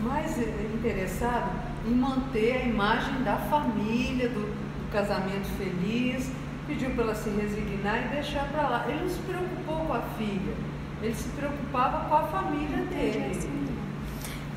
mais 0.04 0.38
interessado 0.38 1.52
em 1.88 1.92
manter 1.92 2.58
a 2.58 2.66
imagem 2.66 3.24
da 3.24 3.38
família, 3.38 4.30
do, 4.30 4.40
do 4.42 4.92
casamento 4.92 5.48
feliz, 5.58 6.30
pediu 6.68 6.90
para 6.92 7.04
ela 7.06 7.16
se 7.16 7.30
resignar 7.30 8.06
e 8.06 8.08
deixar 8.16 8.46
para 8.52 8.64
lá. 8.68 8.86
Ele 8.88 9.02
não 9.04 9.10
se 9.10 9.20
preocupou 9.20 9.86
com 9.86 9.94
a 9.94 10.02
filha, 10.18 10.54
ele 11.02 11.16
se 11.16 11.30
preocupava 11.30 12.10
com 12.10 12.16
a 12.16 12.24
família 12.24 12.78
dele, 12.86 13.50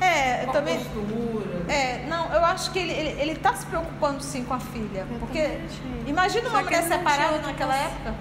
É, 0.01 0.41
eu 0.41 0.45
com 0.45 0.51
a 0.51 0.53
também. 0.53 0.77
postura. 0.77 1.71
É, 1.73 2.05
não, 2.07 2.31
eu 2.33 2.43
acho 2.45 2.71
que 2.71 2.79
ele, 2.79 2.91
ele, 2.91 3.21
ele 3.21 3.35
tá 3.35 3.53
se 3.55 3.65
preocupando 3.65 4.21
sim 4.21 4.43
com 4.43 4.53
a 4.53 4.59
filha. 4.59 5.05
Eu 5.09 5.17
porque 5.19 5.59
imagina 6.05 6.49
uma 6.49 6.59
Só 6.59 6.63
mulher 6.65 6.83
separada 6.83 7.37
naquela 7.39 7.73
cons- 7.73 7.85
época. 7.85 8.15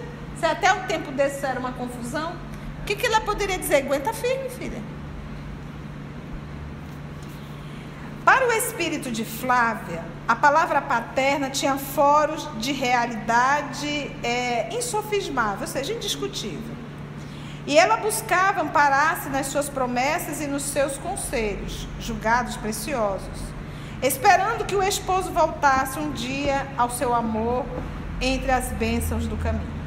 Se 0.40 0.46
até 0.46 0.72
o 0.72 0.80
tempo 0.86 1.12
desse 1.12 1.44
era 1.44 1.60
uma 1.60 1.72
confusão, 1.72 2.32
o 2.80 2.84
que, 2.86 2.96
que 2.96 3.04
ela 3.06 3.20
poderia 3.20 3.58
dizer? 3.58 3.76
Aguenta 3.84 4.12
firme, 4.14 4.48
filha. 4.48 4.80
Para 8.24 8.46
o 8.48 8.52
espírito 8.52 9.10
de 9.10 9.24
Flávia, 9.24 10.02
a 10.28 10.36
palavra 10.36 10.80
paterna 10.80 11.50
tinha 11.50 11.76
foros 11.76 12.48
de 12.58 12.72
realidade 12.72 14.10
é, 14.22 14.68
insofismável, 14.74 15.62
ou 15.62 15.66
seja, 15.66 15.92
indiscutível. 15.92 16.74
E 17.66 17.78
ela 17.78 17.96
buscava 17.98 18.62
amparar-se 18.62 19.28
nas 19.28 19.46
suas 19.46 19.68
promessas 19.68 20.40
e 20.40 20.46
nos 20.46 20.62
seus 20.62 20.96
conselhos, 20.96 21.86
julgados 22.00 22.56
preciosos, 22.56 23.38
esperando 24.02 24.64
que 24.64 24.74
o 24.74 24.82
esposo 24.82 25.30
voltasse 25.30 25.98
um 25.98 26.10
dia 26.10 26.66
ao 26.76 26.90
seu 26.90 27.14
amor 27.14 27.64
entre 28.20 28.50
as 28.50 28.68
bênçãos 28.72 29.26
do 29.26 29.36
caminho. 29.36 29.80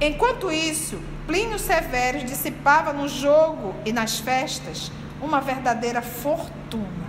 Enquanto 0.00 0.52
isso, 0.52 1.00
Plínio 1.26 1.58
Severo 1.58 2.24
dissipava 2.24 2.92
no 2.92 3.08
jogo 3.08 3.74
e 3.84 3.92
nas 3.92 4.18
festas 4.18 4.90
uma 5.20 5.40
verdadeira 5.40 6.02
fortuna. 6.02 7.04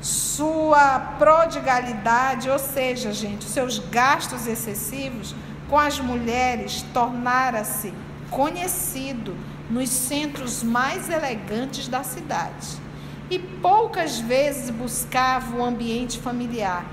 Sua 0.00 0.98
prodigalidade, 1.18 2.50
ou 2.50 2.58
seja, 2.58 3.12
gente, 3.12 3.44
seus 3.44 3.78
gastos 3.78 4.46
excessivos 4.46 5.34
com 5.68 5.78
as 5.78 5.98
mulheres 5.98 6.84
tornara-se 6.92 7.92
conhecido 8.34 9.36
nos 9.70 9.88
centros 9.88 10.62
mais 10.64 11.08
elegantes 11.08 11.86
da 11.86 12.02
cidade. 12.02 12.82
E 13.30 13.38
poucas 13.38 14.18
vezes 14.18 14.70
buscava 14.70 15.56
o 15.56 15.64
ambiente 15.64 16.18
familiar, 16.18 16.84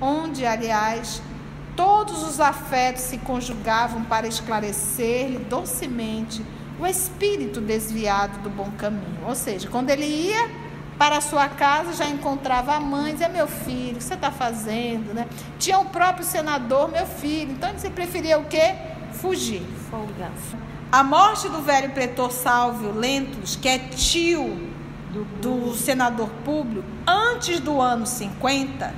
onde, 0.00 0.46
aliás, 0.46 1.22
todos 1.74 2.22
os 2.22 2.38
afetos 2.40 3.02
se 3.02 3.18
conjugavam 3.18 4.04
para 4.04 4.28
esclarecer-lhe 4.28 5.38
docemente 5.38 6.44
o 6.78 6.86
espírito 6.86 7.60
desviado 7.60 8.38
do 8.40 8.50
bom 8.50 8.70
caminho. 8.76 9.26
Ou 9.26 9.34
seja, 9.34 9.68
quando 9.68 9.90
ele 9.90 10.04
ia 10.04 10.50
para 10.98 11.16
a 11.16 11.20
sua 11.20 11.48
casa, 11.48 11.94
já 11.94 12.06
encontrava 12.06 12.74
a 12.74 12.80
mãe, 12.80 13.12
dizia, 13.12 13.28
meu 13.28 13.48
filho, 13.48 13.94
o 13.94 13.96
que 13.96 14.04
você 14.04 14.14
está 14.14 14.30
fazendo? 14.30 15.14
Né? 15.14 15.26
Tinha 15.58 15.78
o 15.78 15.86
próprio 15.86 16.24
senador, 16.24 16.90
meu 16.90 17.06
filho. 17.06 17.52
Então, 17.52 17.72
você 17.72 17.90
preferia 17.90 18.38
o 18.38 18.44
quê? 18.44 18.74
Fugir. 19.12 19.62
Folga. 19.90 20.30
A 20.92 21.02
morte 21.02 21.48
do 21.48 21.62
velho 21.62 21.88
pretor 21.92 22.30
Sálvio 22.30 22.92
Lentus, 22.92 23.56
que 23.56 23.66
é 23.66 23.78
tio 23.78 24.70
do 25.40 25.74
senador 25.74 26.28
Públio, 26.44 26.84
antes 27.06 27.60
do 27.60 27.80
ano 27.80 28.06
50, 28.06 28.92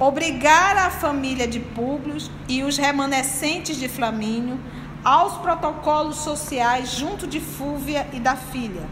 obrigara 0.00 0.86
a 0.86 0.90
família 0.90 1.46
de 1.46 1.60
Públio 1.60 2.16
e 2.48 2.64
os 2.64 2.76
remanescentes 2.76 3.76
de 3.76 3.88
Flamínio 3.88 4.58
aos 5.04 5.34
protocolos 5.34 6.16
sociais 6.16 6.90
junto 6.90 7.24
de 7.24 7.38
Fúvia 7.38 8.08
e 8.12 8.18
da 8.18 8.34
filha, 8.34 8.82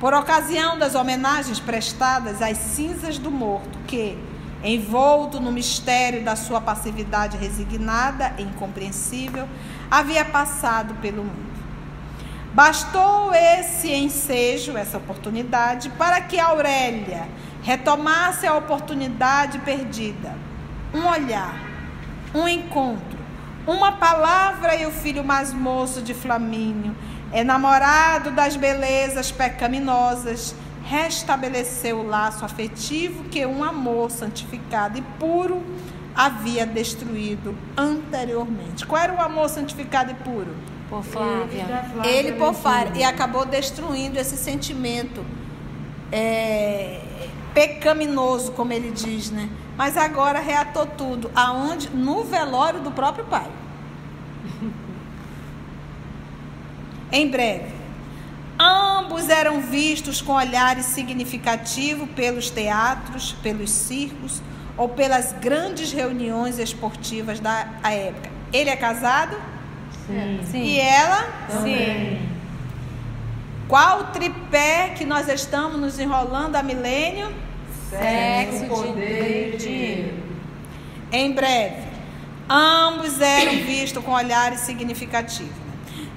por 0.00 0.14
ocasião 0.14 0.78
das 0.78 0.94
homenagens 0.94 1.60
prestadas 1.60 2.40
às 2.40 2.56
cinzas 2.56 3.18
do 3.18 3.30
morto, 3.30 3.78
que, 3.86 4.16
envolto 4.62 5.40
no 5.40 5.50
mistério 5.50 6.22
da 6.22 6.36
sua 6.36 6.60
passividade 6.60 7.36
resignada 7.36 8.34
e 8.38 8.42
incompreensível, 8.42 9.48
havia 9.90 10.24
passado 10.24 10.94
pelo 10.96 11.24
mundo. 11.24 11.52
Bastou 12.54 13.34
esse 13.34 13.90
ensejo, 13.90 14.76
essa 14.76 14.98
oportunidade, 14.98 15.88
para 15.90 16.20
que 16.20 16.38
Aurélia 16.38 17.26
retomasse 17.62 18.46
a 18.46 18.54
oportunidade 18.54 19.58
perdida. 19.60 20.34
Um 20.92 21.06
olhar, 21.06 21.54
um 22.34 22.46
encontro, 22.46 23.18
uma 23.66 23.92
palavra 23.92 24.76
e 24.76 24.84
o 24.84 24.90
filho 24.90 25.24
mais 25.24 25.52
moço 25.52 26.02
de 26.02 26.12
Flamínio, 26.12 26.94
enamorado 27.32 28.30
das 28.32 28.56
belezas 28.56 29.32
pecaminosas, 29.32 30.54
restabeleceu 30.84 32.00
o 32.00 32.06
laço 32.06 32.44
afetivo 32.44 33.24
que 33.24 33.44
um 33.46 33.62
amor 33.62 34.10
santificado 34.10 34.98
e 34.98 35.02
puro 35.18 35.62
havia 36.14 36.66
destruído 36.66 37.56
anteriormente. 37.76 38.86
Qual 38.86 39.00
era 39.00 39.14
o 39.14 39.20
amor 39.20 39.48
santificado 39.48 40.10
e 40.10 40.14
puro? 40.14 40.54
Por 40.88 41.02
Flávia. 41.02 41.66
Ele 42.04 42.32
por 42.32 42.52
Flávia 42.52 43.00
e 43.00 43.04
acabou 43.04 43.46
destruindo 43.46 44.18
esse 44.18 44.36
sentimento 44.36 45.24
é, 46.10 47.00
pecaminoso, 47.54 48.52
como 48.52 48.72
ele 48.72 48.90
diz, 48.90 49.30
né? 49.30 49.48
Mas 49.76 49.96
agora 49.96 50.38
reatou 50.38 50.84
tudo. 50.84 51.30
Aonde? 51.34 51.88
No 51.88 52.24
velório 52.24 52.80
do 52.80 52.90
próprio 52.90 53.24
pai. 53.24 53.46
em 57.10 57.30
breve. 57.30 57.81
Ambos 58.62 59.28
eram 59.28 59.60
vistos 59.60 60.20
com 60.22 60.32
olhares 60.32 60.86
significativos 60.86 62.08
pelos 62.10 62.48
teatros, 62.50 63.32
pelos 63.42 63.70
circos 63.70 64.40
ou 64.76 64.88
pelas 64.88 65.32
grandes 65.32 65.90
reuniões 65.92 66.58
esportivas 66.58 67.40
da 67.40 67.66
a 67.82 67.92
época. 67.92 68.30
Ele 68.52 68.70
é 68.70 68.76
casado 68.76 69.36
Sim. 70.06 70.62
e 70.62 70.78
ela 70.78 71.26
Sim. 71.62 72.18
Qual 73.68 74.00
o 74.00 74.04
tripé 74.04 74.90
que 74.96 75.04
nós 75.04 75.28
estamos 75.28 75.80
nos 75.80 75.98
enrolando 75.98 76.56
há 76.56 76.62
milênio? 76.62 77.32
Sexo, 77.88 78.66
poder 78.66 79.50
de- 79.50 79.54
e 79.54 79.56
dinheiro. 79.58 80.22
Em 81.10 81.32
breve, 81.32 81.82
ambos 82.48 83.20
eram 83.20 83.52
vistos 83.64 84.02
com 84.04 84.12
olhares 84.12 84.60
significativos. 84.60 85.52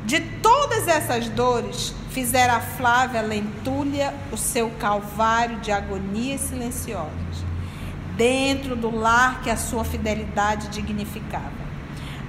De 0.06 0.20
todas 0.20 0.88
essas 0.88 1.28
dores, 1.30 1.94
fizera 2.16 2.54
a 2.54 2.62
Flávia 2.62 3.22
Lentulha 3.22 4.14
o 4.32 4.38
seu 4.38 4.70
calvário 4.80 5.60
de 5.60 5.70
agonias 5.70 6.40
silenciosas, 6.40 7.44
dentro 8.16 8.74
do 8.74 8.90
lar 8.90 9.42
que 9.42 9.50
a 9.50 9.58
sua 9.58 9.84
fidelidade 9.84 10.70
dignificava. 10.70 11.52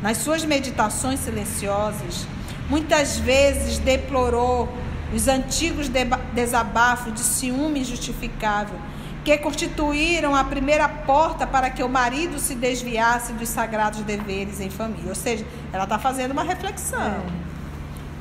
Nas 0.02 0.16
suas 0.16 0.44
meditações 0.44 1.20
silenciosas, 1.20 2.26
muitas 2.68 3.16
vezes 3.18 3.78
deplorou 3.78 4.68
os 5.14 5.28
antigos 5.28 5.88
desabafos 6.34 7.14
de 7.14 7.20
ciúme 7.20 7.78
injustificável 7.78 8.80
que 9.24 9.38
constituíram 9.38 10.34
a 10.34 10.42
primeira 10.42 10.88
porta 10.88 11.46
para 11.46 11.70
que 11.70 11.84
o 11.84 11.88
marido 11.88 12.40
se 12.40 12.56
desviasse 12.56 13.32
dos 13.34 13.48
sagrados 13.48 14.00
deveres 14.00 14.60
em 14.60 14.68
família. 14.68 15.10
Ou 15.10 15.14
seja, 15.14 15.46
ela 15.72 15.84
está 15.84 15.96
fazendo 15.96 16.32
uma 16.32 16.42
reflexão. 16.42 17.45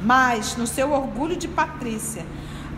Mas, 0.06 0.56
no 0.56 0.68
seu 0.68 0.92
orgulho 0.92 1.36
de 1.36 1.48
Patrícia, 1.48 2.24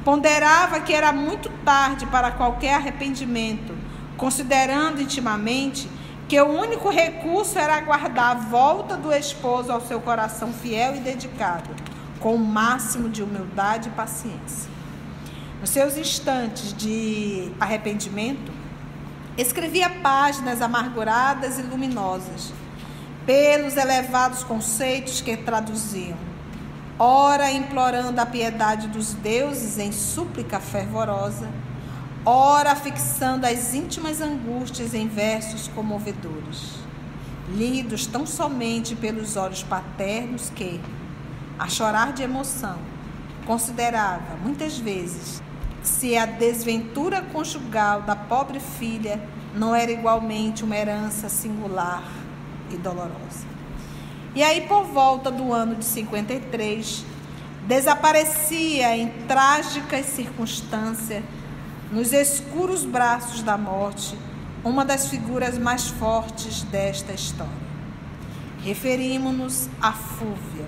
ponderava 0.06 0.80
que 0.80 0.94
era 0.94 1.12
muito 1.12 1.50
tarde 1.66 2.06
para 2.06 2.32
qualquer 2.32 2.76
arrependimento, 2.76 3.76
considerando 4.16 5.02
intimamente 5.02 5.90
que 6.30 6.40
o 6.40 6.48
único 6.48 6.90
recurso 6.90 7.60
era 7.60 7.76
aguardar 7.76 8.32
a 8.32 8.34
volta 8.36 8.96
do 8.96 9.12
esposo 9.12 9.74
ao 9.74 9.82
seu 9.82 10.00
coração 10.00 10.54
fiel 10.54 10.96
e 10.96 11.00
dedicado, 11.02 11.70
com 12.22 12.34
o 12.34 12.40
máximo 12.40 13.10
de 13.10 13.22
humildade 13.22 13.90
e 13.90 13.92
paciência. 13.92 14.72
Nos 15.60 15.70
seus 15.70 15.98
instantes 15.98 16.72
de 16.72 17.52
arrependimento, 17.60 18.54
escrevia 19.38 19.90
páginas 19.90 20.62
amarguradas 20.62 21.60
e 21.60 21.62
luminosas, 21.62 22.54
pelos 23.26 23.76
elevados 23.76 24.46
conceitos 24.46 25.20
que 25.20 25.36
traduziam, 25.36 26.18
ora 27.00 27.52
implorando 27.52 28.20
a 28.20 28.26
piedade 28.26 28.88
dos 28.88 29.14
deuses 29.14 29.78
em 29.78 29.92
súplica 29.92 30.60
fervorosa, 30.60 31.48
ora 32.26 32.76
fixando 32.76 33.46
as 33.46 33.74
íntimas 33.74 34.20
angústias 34.20 34.94
em 34.94 35.08
versos 35.08 35.68
comovedores, 35.68 36.74
lidos 37.50 38.08
tão 38.08 38.26
somente 38.26 38.96
pelos 38.96 39.36
olhos 39.36 39.62
paternos 39.62 40.50
que, 40.50 40.82
a 41.60 41.70
chorar 41.70 42.14
de 42.14 42.24
emoção, 42.24 42.78
considerava 43.46 44.36
muitas 44.44 44.78
vezes 44.78 45.42
se 45.84 46.18
a 46.18 46.26
desventura 46.26 47.22
conjugal 47.22 48.02
da 48.02 48.16
pobre 48.16 48.60
filha 48.60 49.22
não 49.56 49.74
era 49.74 49.92
igualmente 49.92 50.64
uma 50.64 50.76
herança 50.76 51.30
singular 51.30 52.04
e 52.70 52.76
dolorosa. 52.76 53.57
E 54.38 54.44
aí, 54.44 54.62
por 54.68 54.84
volta 54.84 55.32
do 55.32 55.52
ano 55.52 55.74
de 55.74 55.84
53, 55.84 57.04
desaparecia 57.66 58.96
em 58.96 59.08
trágicas 59.28 60.06
circunstâncias, 60.06 61.24
nos 61.92 62.14
escuros 62.14 62.86
braços 62.86 63.42
da 63.42 63.58
morte, 63.58 64.16
uma 64.64 64.86
das 64.86 65.08
figuras 65.08 65.58
mais 65.58 65.88
fortes 65.88 66.62
desta 66.62 67.14
história. 67.14 67.52
Referimos-nos 68.64 69.72
a 69.82 69.92
Fúvia, 69.92 70.68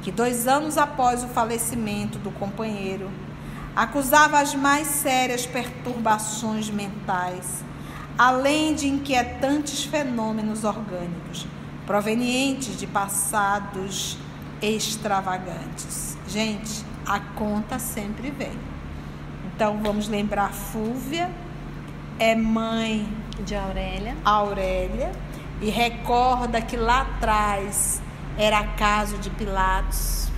que 0.00 0.10
dois 0.10 0.48
anos 0.48 0.78
após 0.78 1.22
o 1.22 1.28
falecimento 1.28 2.18
do 2.18 2.30
companheiro, 2.30 3.10
acusava 3.76 4.40
as 4.40 4.54
mais 4.54 4.88
sérias 4.88 5.44
perturbações 5.44 6.70
mentais, 6.70 7.62
além 8.16 8.74
de 8.74 8.88
inquietantes 8.88 9.84
fenômenos 9.84 10.64
orgânicos, 10.64 11.46
provenientes 11.92 12.78
de 12.78 12.86
passados 12.86 14.16
extravagantes. 14.62 16.16
Gente, 16.26 16.82
a 17.04 17.20
conta 17.20 17.78
sempre 17.78 18.30
vem. 18.30 18.58
Então 19.54 19.78
vamos 19.82 20.08
lembrar 20.08 20.54
Fúvia 20.54 21.30
é 22.18 22.34
mãe 22.34 23.06
de 23.44 23.54
Aurélia. 23.54 24.16
Aurélia 24.24 25.12
e 25.60 25.68
recorda 25.68 26.62
que 26.62 26.78
lá 26.78 27.02
atrás 27.02 28.00
era 28.38 28.64
caso 28.68 29.18
de 29.18 29.28
Pilatos 29.28 30.30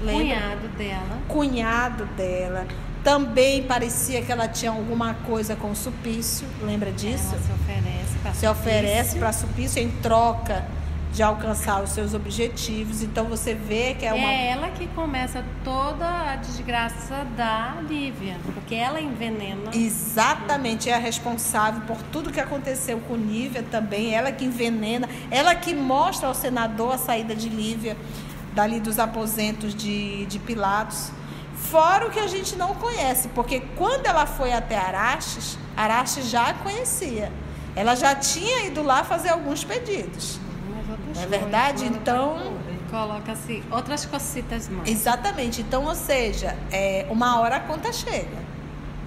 Lembra? 0.00 0.24
Cunhado 0.24 0.68
dela. 0.68 1.18
Cunhado 1.28 2.06
dela. 2.16 2.66
Também 3.04 3.62
parecia 3.64 4.22
que 4.22 4.32
ela 4.32 4.48
tinha 4.48 4.70
alguma 4.70 5.12
coisa 5.12 5.54
com 5.56 5.72
o 5.72 5.76
Supício. 5.76 6.48
Lembra 6.62 6.90
disso? 6.90 7.34
Ela 7.34 7.42
se 7.42 7.52
oferece 7.52 8.18
para 8.22 8.32
Se 8.32 8.46
oferece 8.46 9.18
para 9.18 9.32
Supício 9.34 9.82
em 9.82 9.90
troca 10.00 10.64
de 11.12 11.22
alcançar 11.22 11.82
os 11.82 11.90
seus 11.90 12.14
objetivos. 12.14 13.02
Então 13.02 13.26
você 13.26 13.52
vê 13.52 13.94
que 13.94 14.06
é 14.06 14.14
uma. 14.14 14.26
É 14.26 14.50
ela 14.50 14.70
que 14.70 14.86
começa 14.88 15.44
toda 15.62 16.06
a 16.32 16.36
desgraça 16.36 17.24
da 17.36 17.76
Lívia, 17.86 18.36
porque 18.54 18.74
ela 18.74 19.00
envenena. 19.00 19.70
Exatamente, 19.74 20.88
é 20.88 20.94
a 20.94 20.98
responsável 20.98 21.82
por 21.82 21.98
tudo 22.10 22.32
que 22.32 22.40
aconteceu 22.40 22.98
com 23.00 23.14
Lívia 23.14 23.62
também. 23.70 24.14
Ela 24.14 24.32
que 24.32 24.44
envenena, 24.44 25.08
ela 25.30 25.54
que 25.54 25.74
mostra 25.74 26.28
ao 26.28 26.34
senador 26.34 26.94
a 26.94 26.98
saída 26.98 27.36
de 27.36 27.48
Lívia 27.48 27.96
dali 28.54 28.80
dos 28.80 28.98
aposentos 28.98 29.74
de, 29.74 30.24
de 30.26 30.38
Pilatos. 30.38 31.10
Fora 31.54 32.06
o 32.06 32.10
que 32.10 32.18
a 32.18 32.26
gente 32.26 32.56
não 32.56 32.74
conhece, 32.74 33.28
porque 33.28 33.60
quando 33.76 34.06
ela 34.06 34.26
foi 34.26 34.52
até 34.52 34.76
Araches, 34.76 35.58
Araches 35.76 36.28
já 36.28 36.48
a 36.48 36.54
conhecia. 36.54 37.30
Ela 37.74 37.94
já 37.94 38.14
tinha 38.14 38.66
ido 38.66 38.82
lá 38.82 39.04
fazer 39.04 39.30
alguns 39.30 39.64
pedidos. 39.64 40.38
Não 41.14 41.22
é 41.22 41.26
verdade? 41.26 41.84
Então. 41.86 42.56
Coloca-se 42.90 43.62
outras 43.70 44.04
cositas 44.04 44.68
mais. 44.68 44.88
Exatamente. 44.88 45.62
Então, 45.62 45.84
ou 45.84 45.94
seja, 45.94 46.56
é, 46.70 47.06
uma 47.08 47.40
hora 47.40 47.56
a 47.56 47.60
conta 47.60 47.92
chega. 47.92 48.42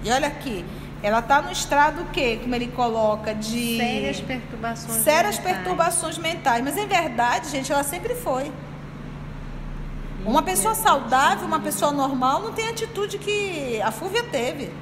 E 0.02 0.10
olha 0.10 0.26
aqui, 0.26 0.64
ela 1.02 1.20
está 1.20 1.40
no 1.40 1.52
estrado 1.52 2.02
o 2.02 2.06
quê? 2.06 2.38
Como 2.42 2.54
ele 2.54 2.68
coloca 2.68 3.34
de. 3.34 3.76
Sérias 3.76 4.20
perturbações 4.20 4.92
Sérias 5.02 5.38
mentais. 5.38 5.56
perturbações 5.56 6.18
mentais. 6.18 6.64
Mas 6.64 6.76
em 6.76 6.86
verdade, 6.86 7.48
gente, 7.48 7.72
ela 7.72 7.84
sempre 7.84 8.14
foi. 8.14 8.50
Uma 10.24 10.42
pessoa 10.42 10.74
saudável, 10.74 11.46
uma 11.46 11.60
pessoa 11.60 11.92
normal, 11.92 12.42
não 12.42 12.52
tem 12.52 12.66
a 12.66 12.70
atitude 12.70 13.18
que 13.18 13.80
a 13.80 13.92
Fúvia 13.92 14.24
teve. 14.24 14.72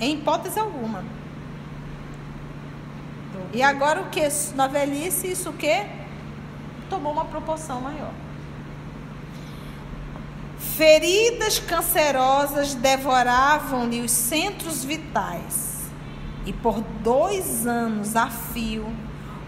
Em 0.00 0.14
hipótese 0.14 0.58
alguma. 0.58 1.04
E 3.52 3.62
agora 3.62 4.00
o 4.00 4.10
que? 4.10 4.26
Na 4.54 4.66
velhice, 4.66 5.30
isso 5.30 5.52
o? 5.52 5.86
Tomou 6.88 7.12
uma 7.12 7.24
proporção 7.24 7.80
maior. 7.80 8.12
Feridas 10.58 11.58
cancerosas 11.58 12.74
devoravam-lhe 12.74 14.00
os 14.00 14.10
centros 14.10 14.84
vitais. 14.84 15.90
E 16.46 16.52
por 16.52 16.80
dois 17.02 17.66
anos 17.66 18.16
a 18.16 18.28
fio 18.28 18.86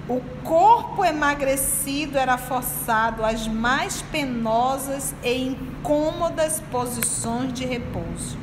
o 0.08 0.20
corpo 0.42 1.04
emagrecido 1.04 2.18
era 2.18 2.36
forçado 2.36 3.24
às 3.24 3.46
mais 3.46 4.02
penosas 4.02 5.14
e 5.22 5.48
incômodas 5.48 6.60
posições 6.72 7.52
de 7.52 7.64
repouso. 7.64 8.36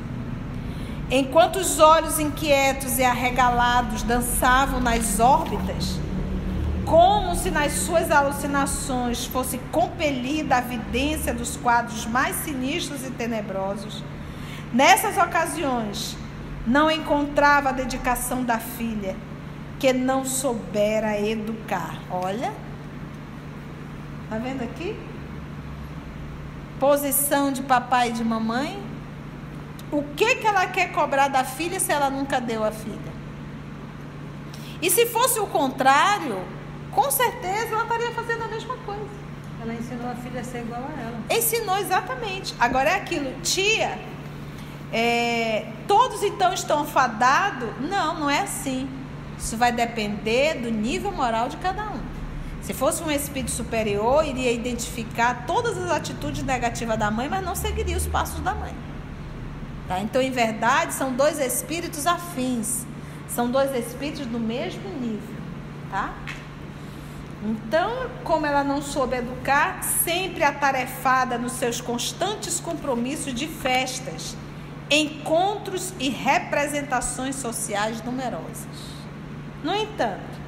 Enquanto 1.12 1.56
os 1.56 1.80
olhos 1.80 2.20
inquietos 2.20 2.98
e 2.98 3.04
arregalados 3.04 4.04
dançavam 4.04 4.78
nas 4.78 5.18
órbitas, 5.18 5.98
como 6.84 7.34
se 7.34 7.50
nas 7.50 7.72
suas 7.72 8.12
alucinações 8.12 9.24
fosse 9.24 9.58
compelida 9.72 10.58
a 10.58 10.60
vidência 10.60 11.34
dos 11.34 11.56
quadros 11.56 12.06
mais 12.06 12.36
sinistros 12.36 13.04
e 13.04 13.10
tenebrosos, 13.10 14.04
nessas 14.72 15.16
ocasiões 15.16 16.16
não 16.64 16.88
encontrava 16.88 17.70
a 17.70 17.72
dedicação 17.72 18.44
da 18.44 18.58
filha 18.58 19.16
que 19.80 19.92
não 19.92 20.24
soubera 20.24 21.18
educar. 21.18 21.98
Olha, 22.08 22.52
tá 24.28 24.38
vendo 24.38 24.62
aqui? 24.62 24.96
Posição 26.78 27.50
de 27.50 27.62
papai 27.62 28.10
e 28.10 28.12
de 28.12 28.24
mamãe. 28.24 28.89
O 29.92 30.02
que 30.14 30.36
que 30.36 30.46
ela 30.46 30.66
quer 30.66 30.92
cobrar 30.92 31.28
da 31.28 31.44
filha 31.44 31.80
se 31.80 31.90
ela 31.90 32.08
nunca 32.08 32.40
deu 32.40 32.62
a 32.62 32.70
filha? 32.70 33.10
E 34.80 34.88
se 34.88 35.06
fosse 35.06 35.40
o 35.40 35.46
contrário, 35.46 36.38
com 36.92 37.10
certeza 37.10 37.74
ela 37.74 37.82
estaria 37.82 38.12
fazendo 38.12 38.44
a 38.44 38.48
mesma 38.48 38.76
coisa. 38.78 39.20
Ela 39.60 39.74
ensinou 39.74 40.10
a 40.10 40.14
filha 40.14 40.40
a 40.40 40.44
ser 40.44 40.60
igual 40.60 40.80
a 40.80 41.00
ela. 41.00 41.20
Ensinou 41.30 41.76
exatamente. 41.76 42.54
Agora 42.58 42.90
é 42.90 42.94
aquilo, 42.94 43.40
tia. 43.42 43.98
É, 44.92 45.66
todos 45.86 46.22
então 46.22 46.52
estão 46.52 46.86
fadados? 46.86 47.68
Não, 47.80 48.20
não 48.20 48.30
é 48.30 48.40
assim. 48.40 48.88
Isso 49.38 49.56
vai 49.56 49.72
depender 49.72 50.54
do 50.54 50.70
nível 50.70 51.12
moral 51.12 51.48
de 51.48 51.56
cada 51.58 51.82
um. 51.84 52.00
Se 52.62 52.72
fosse 52.72 53.02
um 53.02 53.10
espírito 53.10 53.50
superior, 53.50 54.24
iria 54.24 54.52
identificar 54.52 55.46
todas 55.46 55.76
as 55.76 55.90
atitudes 55.90 56.42
negativas 56.42 56.98
da 56.98 57.10
mãe, 57.10 57.28
mas 57.28 57.44
não 57.44 57.54
seguiria 57.54 57.96
os 57.96 58.06
passos 58.06 58.40
da 58.40 58.54
mãe. 58.54 58.74
Tá? 59.90 59.98
Então, 59.98 60.22
em 60.22 60.30
verdade, 60.30 60.94
são 60.94 61.12
dois 61.12 61.40
espíritos 61.40 62.06
afins. 62.06 62.86
São 63.28 63.50
dois 63.50 63.74
espíritos 63.74 64.24
do 64.24 64.38
mesmo 64.38 64.88
nível. 64.88 65.34
Tá? 65.90 66.14
Então, 67.42 68.08
como 68.22 68.46
ela 68.46 68.62
não 68.62 68.80
soube 68.80 69.16
educar, 69.16 69.82
sempre 69.82 70.44
atarefada 70.44 71.36
nos 71.36 71.54
seus 71.54 71.80
constantes 71.80 72.60
compromissos 72.60 73.34
de 73.34 73.48
festas, 73.48 74.36
encontros 74.88 75.92
e 75.98 76.08
representações 76.08 77.34
sociais 77.34 78.00
numerosas. 78.00 78.68
No 79.64 79.74
entanto, 79.74 80.38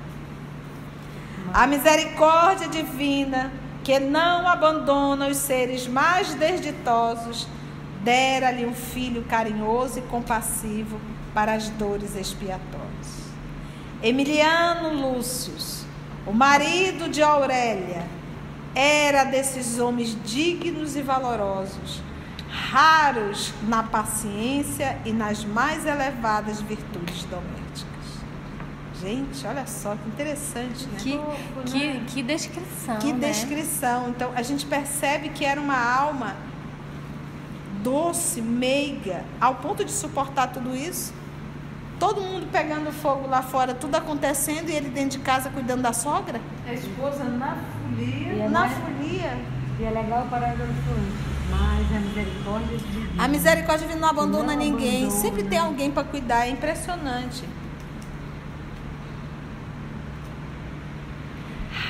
a 1.52 1.66
misericórdia 1.66 2.68
divina, 2.68 3.50
que 3.82 3.98
não 3.98 4.46
abandona 4.46 5.26
os 5.26 5.38
seres 5.38 5.88
mais 5.88 6.32
desditosos, 6.34 7.48
dera-lhe 8.02 8.66
um 8.66 8.74
filho 8.74 9.24
carinhoso 9.24 9.98
e 9.98 10.02
compassivo 10.02 11.00
para 11.32 11.54
as 11.54 11.68
dores 11.70 12.16
expiatórias. 12.16 13.22
Emiliano 14.02 14.94
Lúcio, 14.94 15.52
o 16.26 16.32
marido 16.32 17.08
de 17.08 17.22
Aurélia, 17.22 18.04
era 18.74 19.24
desses 19.24 19.78
homens 19.78 20.16
dignos 20.24 20.96
e 20.96 21.02
valorosos, 21.02 22.02
raros 22.50 23.52
na 23.68 23.82
paciência 23.82 24.98
e 25.04 25.12
nas 25.12 25.44
mais 25.44 25.86
elevadas 25.86 26.60
virtudes 26.60 27.24
domésticas. 27.24 27.92
Gente, 29.00 29.46
olha 29.46 29.66
só 29.66 29.96
que 29.96 30.08
interessante, 30.08 30.86
né? 30.86 30.98
Que, 30.98 31.20
que, 31.66 32.00
que 32.06 32.22
descrição. 32.22 32.98
Que 32.98 33.12
né? 33.12 33.28
descrição. 33.28 34.08
Então, 34.10 34.30
a 34.34 34.42
gente 34.42 34.64
percebe 34.64 35.30
que 35.30 35.44
era 35.44 35.60
uma 35.60 35.76
alma 35.76 36.36
doce, 37.82 38.40
meiga, 38.40 39.24
ao 39.40 39.56
ponto 39.56 39.84
de 39.84 39.90
suportar 39.92 40.48
tudo 40.52 40.74
isso. 40.74 41.12
Todo 41.98 42.20
mundo 42.20 42.46
pegando 42.50 42.92
fogo 42.92 43.28
lá 43.28 43.42
fora, 43.42 43.74
tudo 43.74 43.94
acontecendo 43.94 44.68
e 44.68 44.72
ele 44.74 44.88
dentro 44.88 45.18
de 45.18 45.24
casa 45.24 45.50
cuidando 45.50 45.82
da 45.82 45.92
sogra? 45.92 46.40
A 46.68 46.72
esposa 46.72 47.24
na 47.24 47.56
folia. 47.56 48.32
E 48.32 48.40
é 48.40 48.48
Na 48.48 48.60
mais- 48.60 48.72
folia. 48.72 49.38
E 49.78 49.84
é 49.84 49.90
legal 49.90 50.24
o 50.24 50.28
parágrafo 50.28 50.62
antes. 50.72 51.32
Mas 51.50 51.96
a 51.96 52.00
misericórdia 52.00 52.78
divina. 52.78 53.24
A 53.24 53.28
misericórdia 53.28 53.86
divina 53.86 54.00
não 54.00 54.08
abandona 54.08 54.52
Não 54.52 54.58
ninguém. 54.58 55.02
abandona. 55.04 55.20
Sempre 55.22 55.42
tem 55.44 55.58
alguém 55.58 55.90
para 55.90 56.02
cuidar. 56.04 56.46
É 56.46 56.50
impressionante. 56.50 57.44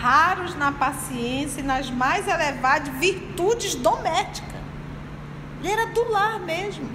Raros 0.01 0.55
na 0.57 0.73
paciência 0.73 1.61
e 1.61 1.63
nas 1.63 1.91
mais 1.91 2.27
elevadas 2.27 2.89
virtudes 2.99 3.75
domésticas. 3.77 4.52
Ele 5.63 5.71
era 5.73 5.87
do 5.87 6.11
lar 6.11 6.41
mesmo. 6.41 6.91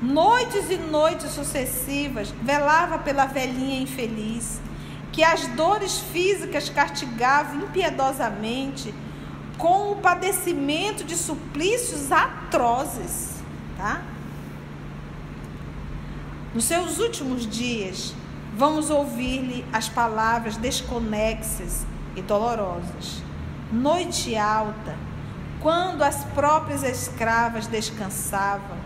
Noites 0.00 0.70
e 0.70 0.78
noites 0.78 1.30
sucessivas 1.32 2.32
velava 2.42 2.98
pela 2.98 3.26
velhinha 3.26 3.80
infeliz, 3.80 4.58
que 5.12 5.22
as 5.22 5.46
dores 5.48 5.98
físicas 5.98 6.70
castigavam 6.70 7.56
impiedosamente 7.60 8.92
com 9.58 9.92
o 9.92 9.96
padecimento 9.96 11.04
de 11.04 11.14
suplícios 11.14 12.10
atrozes, 12.10 13.42
tá? 13.76 14.02
Nos 16.54 16.64
seus 16.64 16.98
últimos 16.98 17.46
dias, 17.46 18.14
vamos 18.56 18.90
ouvir-lhe 18.90 19.64
as 19.72 19.88
palavras 19.88 20.56
desconexas 20.56 21.86
e 22.16 22.22
dolorosas. 22.22 23.22
Noite 23.70 24.34
alta, 24.36 24.96
quando 25.62 26.02
as 26.02 26.24
próprias 26.24 26.82
escravas 26.82 27.68
descansavam, 27.68 28.76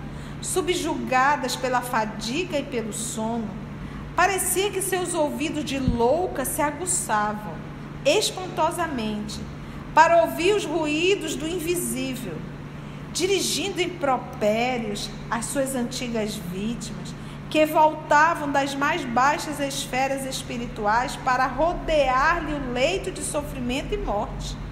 subjugadas 0.42 1.56
pela 1.56 1.80
fadiga 1.80 2.58
e 2.58 2.62
pelo 2.62 2.92
sono, 2.92 3.48
parecia 4.14 4.70
que 4.70 4.82
seus 4.82 5.14
ouvidos 5.14 5.64
de 5.64 5.78
louca 5.78 6.44
se 6.44 6.60
aguçavam 6.60 7.54
espantosamente 8.04 9.40
para 9.94 10.22
ouvir 10.22 10.54
os 10.54 10.66
ruídos 10.66 11.34
do 11.34 11.48
invisível, 11.48 12.36
dirigindo 13.12 13.80
impropérios 13.80 15.08
às 15.30 15.46
suas 15.46 15.74
antigas 15.74 16.34
vítimas, 16.34 17.14
que 17.48 17.64
voltavam 17.64 18.52
das 18.52 18.74
mais 18.74 19.02
baixas 19.02 19.58
esferas 19.60 20.26
espirituais 20.26 21.16
para 21.16 21.46
rodear-lhe 21.46 22.52
o 22.52 22.72
leito 22.72 23.10
de 23.10 23.22
sofrimento 23.22 23.94
e 23.94 23.96
morte. 23.96 24.65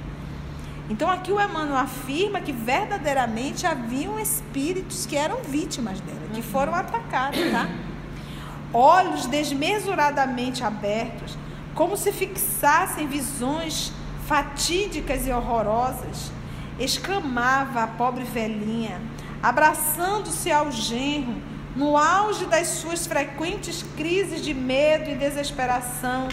Então 0.88 1.10
aqui 1.10 1.32
o 1.32 1.40
Emmanuel 1.40 1.78
afirma 1.78 2.40
que 2.40 2.52
verdadeiramente 2.52 3.66
haviam 3.66 4.18
espíritos 4.20 5.06
que 5.06 5.16
eram 5.16 5.42
vítimas 5.42 5.98
dela, 6.00 6.20
que 6.34 6.42
foram 6.42 6.74
atacados, 6.74 7.40
tá? 7.50 7.68
Olhos 8.72 9.26
desmesuradamente 9.26 10.62
abertos, 10.62 11.38
como 11.74 11.96
se 11.96 12.12
fixassem 12.12 13.06
visões 13.06 13.92
fatídicas 14.26 15.26
e 15.26 15.30
horrorosas, 15.30 16.30
exclamava 16.78 17.82
a 17.82 17.86
pobre 17.86 18.24
velhinha, 18.24 19.00
abraçando-se 19.42 20.50
ao 20.50 20.70
genro, 20.70 21.40
no 21.74 21.96
auge 21.96 22.46
das 22.46 22.68
suas 22.68 23.06
frequentes 23.06 23.84
crises 23.96 24.42
de 24.42 24.52
medo 24.52 25.10
e 25.10 25.14
desesperação 25.14 26.28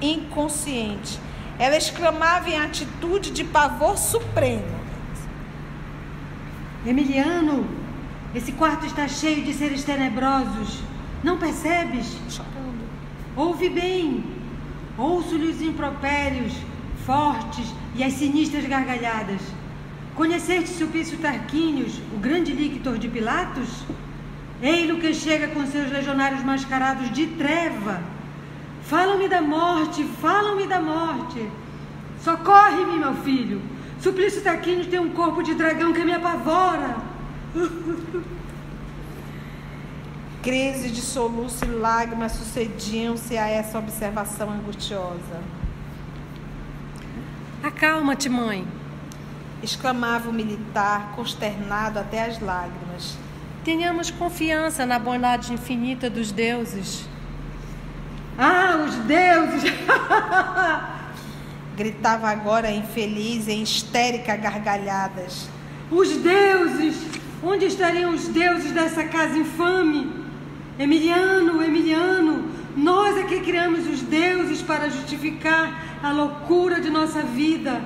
inconsciente. 0.00 1.20
Ela 1.58 1.76
exclamava 1.76 2.50
em 2.50 2.58
atitude 2.58 3.30
de 3.30 3.44
pavor 3.44 3.96
supremo. 3.96 4.64
Emiliano, 6.86 7.66
esse 8.34 8.52
quarto 8.52 8.84
está 8.86 9.06
cheio 9.08 9.44
de 9.44 9.54
seres 9.54 9.84
tenebrosos. 9.84 10.82
Não 11.22 11.38
percebes? 11.38 12.16
Chorando. 12.28 12.84
Ouve 13.36 13.68
bem. 13.68 14.24
Ouço-lhe 14.98 15.48
os 15.48 15.62
impropérios 15.62 16.52
fortes 17.06 17.72
e 17.94 18.02
as 18.02 18.14
sinistras 18.14 18.66
gargalhadas. 18.66 19.40
Conheceste 20.14 20.70
Sulpício 20.70 21.18
Tarquínios, 21.18 22.00
o 22.14 22.18
grande 22.18 22.52
lictor 22.52 22.98
de 22.98 23.08
Pilatos? 23.08 23.84
Ei-lo 24.62 24.98
que 24.98 25.12
chega 25.12 25.48
com 25.48 25.66
seus 25.66 25.90
legionários 25.90 26.42
mascarados 26.42 27.10
de 27.10 27.26
treva. 27.26 28.00
Falam-me 28.84 29.28
da 29.28 29.40
morte, 29.40 30.04
falam-me 30.20 30.66
da 30.66 30.80
morte. 30.80 31.50
Socorre-me, 32.20 32.98
meu 32.98 33.14
filho. 33.14 33.62
Suplício 33.98 34.42
Tarquínios 34.42 34.86
tem 34.86 34.98
um 34.98 35.10
corpo 35.10 35.42
de 35.42 35.54
dragão 35.54 35.92
que 35.92 36.04
me 36.04 36.12
apavora. 36.12 36.96
Crises 40.42 40.92
de 40.92 41.00
soluço 41.00 41.64
e 41.64 41.68
lágrimas 41.68 42.32
sucediam-se 42.32 43.38
a 43.38 43.48
essa 43.48 43.78
observação 43.78 44.50
angustiosa. 44.50 45.40
Acalma-te, 47.62 48.28
mãe. 48.28 48.68
Exclamava 49.62 50.28
o 50.28 50.32
militar, 50.34 51.12
consternado 51.16 51.98
até 51.98 52.26
as 52.26 52.38
lágrimas. 52.38 53.16
Tenhamos 53.64 54.10
confiança 54.10 54.84
na 54.84 54.98
bondade 54.98 55.54
infinita 55.54 56.10
dos 56.10 56.30
deuses. 56.30 57.08
Ah, 58.38 58.84
os 58.86 58.94
deuses! 58.96 59.62
Gritava 61.76 62.28
agora 62.28 62.70
infeliz 62.70 63.48
em 63.48 63.62
histérica 63.62 64.36
gargalhadas. 64.36 65.48
Os 65.90 66.16
deuses! 66.16 66.96
Onde 67.42 67.66
estariam 67.66 68.12
os 68.14 68.26
deuses 68.28 68.72
dessa 68.72 69.04
casa 69.04 69.36
infame? 69.36 70.10
Emiliano, 70.78 71.62
Emiliano, 71.62 72.48
nós 72.76 73.16
é 73.18 73.22
que 73.24 73.40
criamos 73.40 73.86
os 73.86 74.00
deuses 74.00 74.60
para 74.62 74.88
justificar 74.88 75.98
a 76.02 76.10
loucura 76.10 76.80
de 76.80 76.90
nossa 76.90 77.22
vida. 77.22 77.80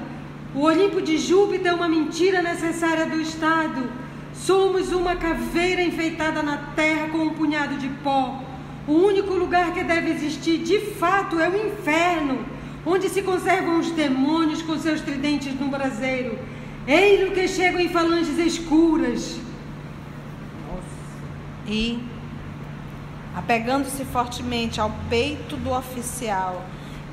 O 0.55 0.61
Olimpo 0.61 1.03
de 1.03 1.19
Júpiter 1.19 1.73
é 1.73 1.75
uma 1.75 1.89
mentira 1.89 2.41
necessária 2.41 3.05
do 3.05 3.21
Estado. 3.21 3.91
Somos 4.33 4.93
uma 4.93 5.17
caveira 5.17 5.83
enfeitada 5.83 6.43
na 6.43 6.57
terra 6.75 7.09
com 7.09 7.19
um 7.19 7.35
punhado 7.35 7.77
de 7.77 7.89
pó. 8.03 8.48
O 8.89 8.93
único 8.93 9.35
lugar 9.35 9.75
que 9.75 9.85
deve 9.85 10.11
existir 10.11 10.63
de 10.63 10.81
fato 10.95 11.39
é 11.39 11.47
o 11.47 11.67
inferno, 11.67 12.43
onde 12.87 13.11
se 13.11 13.21
conservam 13.21 13.79
os 13.79 13.91
demônios 13.91 14.63
com 14.63 14.79
seus 14.79 15.03
tridentes 15.03 15.53
no 15.61 15.69
braseiro. 15.69 16.39
Ei-lo 16.87 17.33
que 17.33 17.47
chegam 17.47 17.79
em 17.81 17.91
falanges 17.91 18.39
escuras. 18.39 19.39
E, 21.67 22.03
apegando-se 23.37 24.07
fortemente 24.07 24.81
ao 24.81 24.91
peito 25.11 25.55
do 25.59 25.71
oficial, 25.71 26.65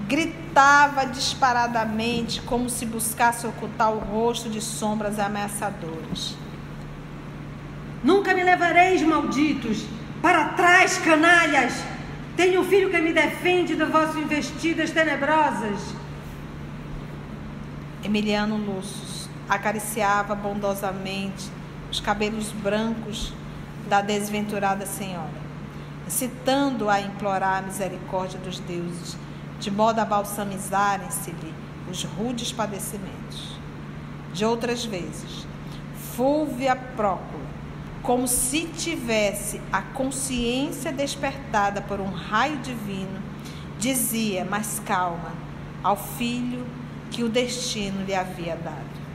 gritava 0.07 1.05
disparadamente 1.05 2.41
como 2.43 2.69
se 2.69 2.85
buscasse 2.85 3.45
ocultar 3.45 3.91
o 3.91 3.99
rosto 3.99 4.49
de 4.49 4.61
sombras 4.61 5.19
ameaçadoras. 5.19 6.38
Nunca 8.01 8.33
me 8.33 8.45
levareis, 8.45 9.01
malditos! 9.01 9.83
Para 10.25 10.45
trás, 10.53 10.97
canalhas! 10.97 11.73
Tenho 12.35 12.61
um 12.61 12.65
filho 12.65 12.89
que 12.89 12.99
me 12.99 13.13
defende 13.13 13.75
das 13.75 13.91
vossas 13.91 14.15
investidas 14.15 14.89
tenebrosas. 14.89 15.93
Emiliano 18.03 18.57
Lúcio 18.57 19.29
acariciava 19.47 20.33
bondosamente 20.33 21.51
os 21.91 21.99
cabelos 21.99 22.51
brancos 22.51 23.31
da 23.88 24.01
desventurada 24.01 24.88
senhora, 24.88 25.29
incitando-a 26.07 26.95
a 26.95 27.01
implorar 27.01 27.59
a 27.59 27.61
misericórdia 27.61 28.39
dos 28.39 28.57
deuses, 28.61 29.15
de 29.59 29.69
modo 29.69 29.99
a 29.99 30.05
balsamizarem-se-lhe 30.05 31.53
os 31.88 32.03
rudes 32.03 32.51
padecimentos. 32.51 33.59
De 34.33 34.43
outras 34.43 34.83
vezes, 34.85 35.45
Fúvia 36.15 36.75
Prócula, 36.75 37.44
como 38.06 38.28
se 38.28 38.68
tivesse 38.68 39.60
a 39.74 39.82
consciência 39.82 40.91
despertada 40.91 41.82
por 41.82 42.00
um 42.00 42.12
raio 42.12 42.58
divino, 42.58 43.20
dizia, 43.80 44.46
mas 44.48 44.80
calma, 44.86 45.34
ao 45.84 45.98
filho 45.98 46.65
que 47.10 47.24
o 47.24 47.30
destino 47.30 48.06
lhe 48.06 48.13
havia 48.13 48.56
dado. 48.56 49.06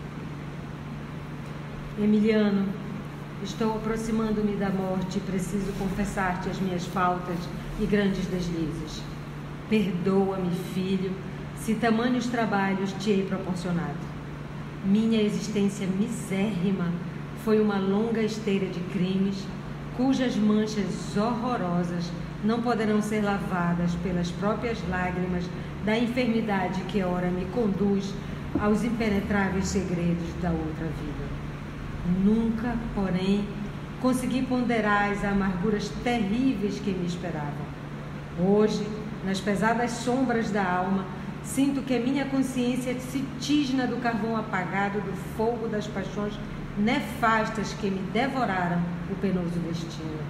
Emiliano, 1.98 2.68
estou 3.44 3.76
aproximando-me 3.76 4.56
da 4.56 4.70
morte 4.70 5.18
e 5.18 5.20
preciso 5.20 5.72
confessar-te 5.78 6.50
as 6.50 6.58
minhas 6.58 6.84
faltas 6.86 7.38
e 7.78 7.86
grandes 7.86 8.26
deslizes. 8.26 9.02
Perdoa-me, 9.68 10.50
filho, 10.74 11.12
se 11.54 11.74
tamanhos 11.74 12.26
trabalhos 12.26 12.92
te 12.94 13.10
hei 13.10 13.24
proporcionado. 13.24 14.10
Minha 14.84 15.22
existência 15.22 15.86
misérrima 15.86 16.90
foi 17.44 17.60
uma 17.60 17.78
longa 17.78 18.22
esteira 18.22 18.66
de 18.66 18.80
crimes, 18.92 19.46
cujas 19.96 20.36
manchas 20.36 21.16
horrorosas 21.16 22.10
não 22.44 22.62
poderão 22.62 23.00
ser 23.02 23.22
lavadas 23.22 23.94
pelas 24.02 24.30
próprias 24.30 24.78
lágrimas 24.88 25.44
da 25.84 25.98
enfermidade 25.98 26.80
que 26.82 27.02
ora 27.02 27.28
me 27.28 27.44
conduz 27.46 28.14
aos 28.60 28.84
impenetráveis 28.84 29.66
segredos 29.66 30.28
da 30.42 30.50
outra 30.50 30.86
vida. 30.86 31.40
Nunca, 32.24 32.76
porém, 32.94 33.46
consegui 34.00 34.42
ponderar 34.42 35.10
as 35.10 35.24
amarguras 35.24 35.90
terríveis 36.02 36.78
que 36.80 36.90
me 36.90 37.06
esperavam. 37.06 37.70
Hoje, 38.38 38.86
nas 39.24 39.40
pesadas 39.40 39.90
sombras 39.92 40.50
da 40.50 40.64
alma, 40.64 41.04
sinto 41.42 41.82
que 41.82 41.98
minha 41.98 42.24
consciência 42.26 42.98
se 42.98 43.24
tisna 43.38 43.86
do 43.86 43.96
carvão 43.96 44.36
apagado 44.36 45.00
do 45.00 45.12
fogo 45.36 45.68
das 45.68 45.86
paixões 45.86 46.34
nefastas 46.80 47.72
que 47.74 47.90
me 47.90 48.00
devoraram 48.12 48.80
o 49.10 49.14
penoso 49.16 49.58
destino. 49.68 50.20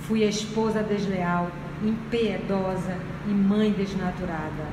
Fui 0.00 0.24
a 0.24 0.28
esposa 0.28 0.82
desleal, 0.82 1.50
impiedosa 1.82 2.96
e 3.26 3.30
mãe 3.30 3.70
desnaturada. 3.72 4.66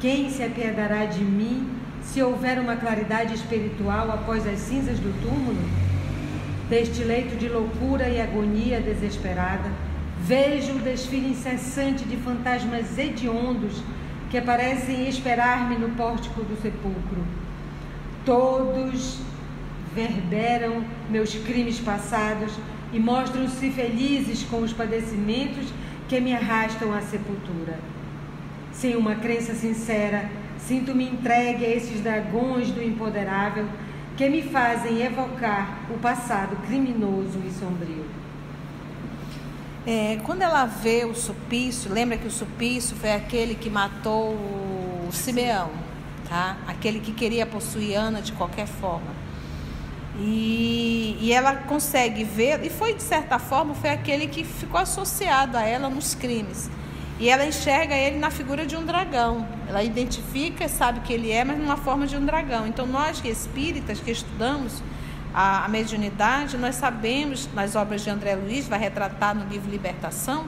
Quem 0.00 0.30
se 0.30 0.42
apiedará 0.42 1.04
de 1.06 1.22
mim 1.24 1.68
se 2.02 2.22
houver 2.22 2.58
uma 2.58 2.76
claridade 2.76 3.34
espiritual 3.34 4.10
após 4.10 4.46
as 4.46 4.58
cinzas 4.60 4.98
do 4.98 5.12
túmulo? 5.22 5.60
Deste 6.68 7.02
leito 7.02 7.36
de 7.36 7.48
loucura 7.48 8.08
e 8.08 8.20
agonia 8.20 8.80
desesperada, 8.80 9.70
vejo 10.20 10.72
o 10.74 10.80
desfile 10.80 11.30
incessante 11.30 12.04
de 12.04 12.16
fantasmas 12.16 12.98
hediondos 12.98 13.82
que 14.30 14.40
parecem 14.40 15.08
esperar-me 15.08 15.76
no 15.76 15.90
pórtico 15.90 16.42
do 16.42 16.60
sepulcro. 16.60 17.24
Todos 18.24 19.18
verberam 19.94 20.84
meus 21.10 21.34
crimes 21.34 21.78
passados 21.80 22.52
e 22.92 22.98
mostram-se 22.98 23.70
felizes 23.70 24.42
com 24.44 24.60
os 24.60 24.72
padecimentos 24.72 25.66
que 26.08 26.20
me 26.20 26.32
arrastam 26.32 26.92
à 26.94 27.00
sepultura. 27.00 27.78
Sem 28.72 28.96
uma 28.96 29.16
crença 29.16 29.54
sincera, 29.54 30.30
sinto-me 30.58 31.04
entregue 31.04 31.64
a 31.64 31.68
esses 31.68 32.00
dragões 32.00 32.70
do 32.70 32.82
imponderável 32.82 33.66
que 34.16 34.28
me 34.28 34.42
fazem 34.42 35.02
evocar 35.02 35.78
o 35.90 35.98
passado 35.98 36.56
criminoso 36.66 37.40
e 37.46 37.50
sombrio. 37.50 38.04
É, 39.86 40.18
quando 40.24 40.42
ela 40.42 40.66
vê 40.66 41.04
o 41.04 41.14
Supício, 41.14 41.92
lembra 41.92 42.18
que 42.18 42.26
o 42.26 42.30
Supício 42.30 42.96
foi 42.96 43.12
aquele 43.12 43.54
que 43.54 43.70
matou 43.70 44.34
o 44.34 45.08
Simeão, 45.12 45.70
tá? 46.28 46.56
Aquele 46.66 47.00
que 47.00 47.12
queria 47.12 47.46
possuir 47.46 47.96
Ana 47.96 48.20
de 48.20 48.32
qualquer 48.32 48.66
forma. 48.66 49.27
E, 50.18 51.16
e 51.20 51.32
ela 51.32 51.54
consegue 51.54 52.24
ver, 52.24 52.64
e 52.64 52.70
foi 52.70 52.92
de 52.92 53.02
certa 53.02 53.38
forma, 53.38 53.74
foi 53.74 53.90
aquele 53.90 54.26
que 54.26 54.42
ficou 54.42 54.80
associado 54.80 55.56
a 55.56 55.62
ela 55.62 55.88
nos 55.88 56.14
crimes. 56.14 56.68
E 57.20 57.28
ela 57.28 57.44
enxerga 57.44 57.94
ele 57.94 58.18
na 58.18 58.30
figura 58.30 58.64
de 58.64 58.76
um 58.76 58.84
dragão. 58.84 59.46
Ela 59.68 59.82
identifica, 59.82 60.68
sabe 60.68 61.00
que 61.00 61.12
ele 61.12 61.30
é, 61.30 61.44
mas 61.44 61.58
numa 61.58 61.76
forma 61.76 62.06
de 62.06 62.16
um 62.16 62.24
dragão. 62.24 62.66
Então, 62.66 62.86
nós 62.86 63.20
que 63.20 63.28
espíritas 63.28 63.98
que 64.00 64.10
estudamos 64.10 64.82
a, 65.34 65.64
a 65.64 65.68
mediunidade, 65.68 66.56
nós 66.56 66.76
sabemos, 66.76 67.48
nas 67.54 67.74
obras 67.74 68.02
de 68.02 68.10
André 68.10 68.36
Luiz, 68.36 68.68
vai 68.68 68.78
retratar 68.78 69.34
no 69.34 69.48
livro 69.48 69.70
Libertação, 69.70 70.46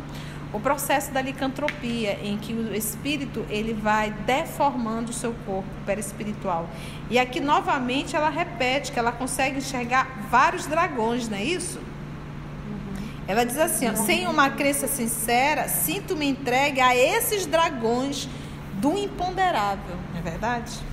o 0.53 0.59
processo 0.59 1.13
da 1.13 1.23
licantropia, 1.23 2.19
em 2.23 2.37
que 2.37 2.53
o 2.53 2.75
espírito 2.75 3.47
ele 3.49 3.73
vai 3.73 4.11
deformando 4.11 5.11
o 5.11 5.15
seu 5.15 5.33
corpo 5.47 5.69
perispiritual. 5.87 6.69
E 7.09 7.19
aqui 7.19 7.41
novamente 7.41 8.17
ela 8.17 8.29
repete 8.29 8.91
que 8.91 8.99
ela 8.99 9.13
consegue 9.13 9.59
enxergar 9.59 10.27
vários 10.31 10.67
dragões, 10.67 11.29
não 11.29 11.39
é 11.39 11.45
isso? 11.45 11.79
Uhum. 11.79 13.09
Ela 13.29 13.45
diz 13.45 13.59
assim: 13.59 13.89
ó, 13.89 13.95
sem 13.95 14.27
uma 14.27 14.51
crença 14.51 14.89
sincera, 14.89 15.69
sinto-me 15.69 16.27
entregue 16.27 16.81
a 16.81 16.97
esses 16.97 17.47
dragões 17.47 18.29
do 18.75 18.99
imponderável, 18.99 19.97
não 20.13 20.19
é 20.19 20.23
verdade? 20.23 20.90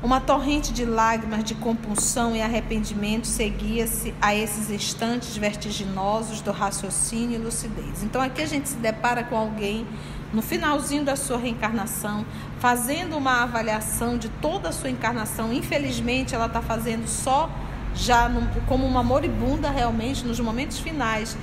Uma 0.00 0.20
torrente 0.20 0.72
de 0.72 0.84
lágrimas 0.84 1.42
de 1.42 1.56
compulsão 1.56 2.36
e 2.36 2.40
arrependimento 2.40 3.26
seguia-se 3.26 4.14
a 4.22 4.32
esses 4.32 4.70
instantes 4.70 5.36
vertiginosos 5.36 6.40
do 6.40 6.52
raciocínio 6.52 7.34
e 7.34 7.42
lucidez. 7.42 8.04
Então 8.04 8.22
aqui 8.22 8.40
a 8.40 8.46
gente 8.46 8.68
se 8.68 8.76
depara 8.76 9.24
com 9.24 9.36
alguém 9.36 9.84
no 10.32 10.40
finalzinho 10.40 11.04
da 11.04 11.16
sua 11.16 11.36
reencarnação, 11.36 12.24
fazendo 12.60 13.16
uma 13.16 13.42
avaliação 13.42 14.16
de 14.16 14.28
toda 14.28 14.68
a 14.68 14.72
sua 14.72 14.88
encarnação. 14.88 15.52
Infelizmente, 15.52 16.32
ela 16.32 16.46
está 16.46 16.62
fazendo 16.62 17.08
só 17.08 17.50
já 17.92 18.28
no, 18.28 18.46
como 18.66 18.86
uma 18.86 19.02
moribunda 19.02 19.68
realmente 19.68 20.24
nos 20.24 20.38
momentos 20.38 20.78
finais. 20.78 21.36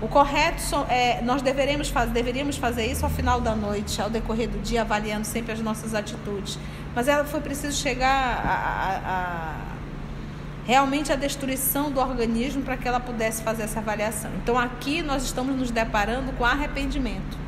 O 0.00 0.08
correto 0.08 0.84
é 0.90 1.22
nós 1.22 1.40
deveremos 1.40 1.88
fazer, 1.88 2.12
deveríamos 2.12 2.56
fazer 2.56 2.86
isso 2.86 3.04
ao 3.04 3.10
final 3.10 3.40
da 3.40 3.54
noite, 3.54 4.00
ao 4.00 4.10
decorrer 4.10 4.48
do 4.48 4.58
dia, 4.58 4.82
avaliando 4.82 5.26
sempre 5.26 5.52
as 5.52 5.60
nossas 5.60 5.94
atitudes. 5.94 6.58
Mas 6.94 7.08
ela 7.08 7.24
foi 7.24 7.40
preciso 7.40 7.80
chegar 7.80 8.10
a, 8.10 8.50
a, 8.50 9.12
a 9.12 9.76
realmente 10.66 11.12
a 11.12 11.16
destruição 11.16 11.90
do 11.90 12.00
organismo 12.00 12.62
para 12.62 12.76
que 12.76 12.86
ela 12.86 13.00
pudesse 13.00 13.42
fazer 13.42 13.62
essa 13.62 13.78
avaliação. 13.78 14.30
Então 14.42 14.58
aqui 14.58 15.00
nós 15.00 15.22
estamos 15.22 15.56
nos 15.56 15.70
deparando 15.70 16.32
com 16.32 16.44
arrependimento. 16.44 17.38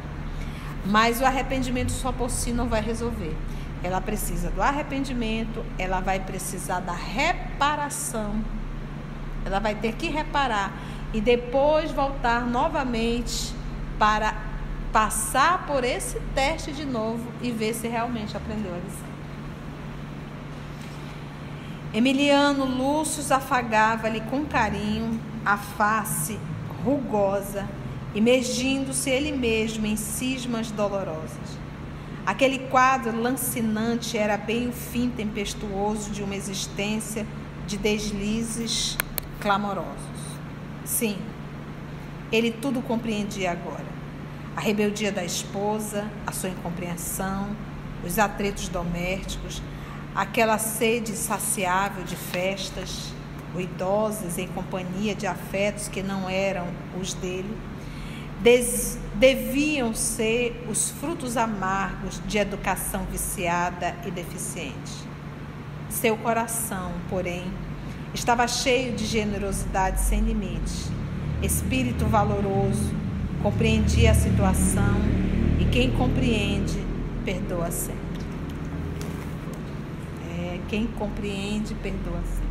Mas 0.87 1.20
o 1.20 1.26
arrependimento 1.26 1.90
só 1.90 2.12
por 2.12 2.30
si 2.30 2.52
não 2.52 2.66
vai 2.66 2.80
resolver. 2.80 3.37
Ela 3.82 4.00
precisa 4.00 4.50
do 4.50 4.62
arrependimento, 4.62 5.64
ela 5.78 6.00
vai 6.00 6.18
precisar 6.20 6.80
da 6.80 6.94
reparação. 6.94 8.42
Ela 9.44 9.58
vai 9.58 9.74
ter 9.74 9.92
que 9.92 10.08
reparar 10.08 10.72
e 11.12 11.20
depois 11.20 11.90
voltar 11.90 12.46
novamente 12.46 13.54
para 13.98 14.34
passar 14.92 15.66
por 15.66 15.84
esse 15.84 16.20
teste 16.34 16.72
de 16.72 16.84
novo 16.84 17.24
e 17.42 17.50
ver 17.50 17.74
se 17.74 17.88
realmente 17.88 18.36
aprendeu 18.36 18.72
a 18.72 18.78
lição. 18.78 19.08
Emiliano 21.92 22.64
Lúcio 22.64 23.22
afagava-lhe 23.34 24.20
com 24.22 24.44
carinho 24.44 25.18
a 25.44 25.56
face 25.56 26.38
rugosa, 26.84 27.66
imergindo-se 28.14 29.08
ele 29.10 29.32
mesmo 29.32 29.86
em 29.86 29.96
cismas 29.96 30.70
dolorosas. 30.70 31.58
Aquele 32.26 32.58
quadro 32.68 33.18
lancinante 33.18 34.18
era 34.18 34.36
bem 34.36 34.68
o 34.68 34.72
fim 34.72 35.09
tempestuoso 35.09 36.11
de 36.11 36.22
uma 36.22 36.36
existência 36.36 37.26
de 37.66 37.78
deslizes 37.78 38.98
clamorosos. 39.40 40.17
Sim, 40.89 41.18
ele 42.32 42.51
tudo 42.51 42.80
compreendia 42.80 43.53
agora. 43.53 43.84
A 44.57 44.61
rebeldia 44.61 45.12
da 45.12 45.22
esposa, 45.22 46.11
a 46.26 46.32
sua 46.32 46.49
incompreensão, 46.49 47.55
os 48.03 48.18
atretos 48.18 48.68
domésticos, 48.68 49.62
aquela 50.14 50.57
sede 50.57 51.12
insaciável 51.12 52.03
de 52.05 52.16
festas, 52.16 53.12
ruidosas 53.53 54.39
em 54.39 54.49
companhia 54.49 55.14
de 55.14 55.26
afetos 55.26 55.89
que 55.89 56.03
não 56.03 56.28
eram 56.28 56.66
os 56.99 57.12
dele, 57.12 57.55
des, 58.41 58.99
deviam 59.14 59.93
ser 59.93 60.66
os 60.70 60.91
frutos 60.91 61.36
amargos 61.36 62.20
de 62.26 62.39
educação 62.39 63.05
viciada 63.12 63.95
e 64.07 64.11
deficiente. 64.11 65.07
Seu 65.91 66.16
coração, 66.16 66.93
porém, 67.11 67.45
estava 68.14 68.46
cheio 68.48 68.94
de 68.94 69.06
generosidade 69.06 70.00
sem 70.00 70.20
limites, 70.20 70.90
espírito 71.42 72.04
valoroso, 72.06 72.92
compreendia 73.42 74.11
a 74.11 74.14
situação 74.14 74.96
e 75.61 75.64
quem 75.66 75.90
compreende, 75.92 76.82
perdoa 77.24 77.70
sempre. 77.70 78.09
Quem 80.68 80.86
compreende, 80.86 81.74
perdoa 81.76 82.20
sempre. 82.26 82.46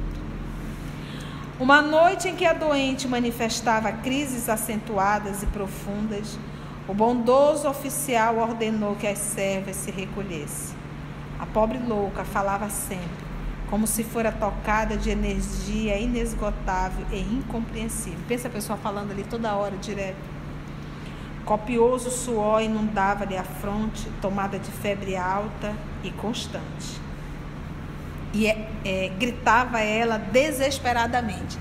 Uma 1.60 1.84
noite 1.84 2.28
em 2.28 2.36
que 2.36 2.47
a 2.47 2.53
doente 2.53 3.08
manifestava 3.08 3.91
crises 3.91 4.49
acentuadas 4.49 5.43
e 5.43 5.45
profundas, 5.45 6.36
O 6.88 6.93
bondoso 6.93 7.68
oficial 7.68 8.38
ordenou 8.38 8.95
que 8.95 9.05
as 9.05 9.18
servas 9.18 9.76
se 9.76 9.91
recolhessem. 9.91 10.78
A 11.38 11.45
pobre 11.45 11.78
louca 11.78 12.24
falava 12.24 12.70
sempre, 12.70 13.27
como 13.70 13.86
se 13.86 14.03
fora 14.03 14.32
tocada 14.32 14.95
de 14.95 15.09
energia 15.09 15.99
inesgotável 15.99 17.05
e 17.11 17.20
incompreensível. 17.20 18.20
Pensa 18.28 18.47
a 18.47 18.51
pessoa 18.51 18.78
falando 18.78 19.11
ali 19.11 19.24
toda 19.24 19.53
hora, 19.55 19.76
direto. 19.78 20.38
Copioso 21.43 22.09
suor 22.09 22.61
inundava-lhe 22.61 23.38
a 23.38 23.43
fronte, 23.43 24.09
tomada 24.22 24.57
de 24.59 24.70
febre 24.72 25.15
alta 25.15 25.74
e 26.03 26.11
constante. 26.11 26.99
E 28.34 28.47
é, 28.47 28.70
é, 28.84 29.11
gritava 29.18 29.80
ela 29.80 30.18
desesperadamente: 30.18 31.57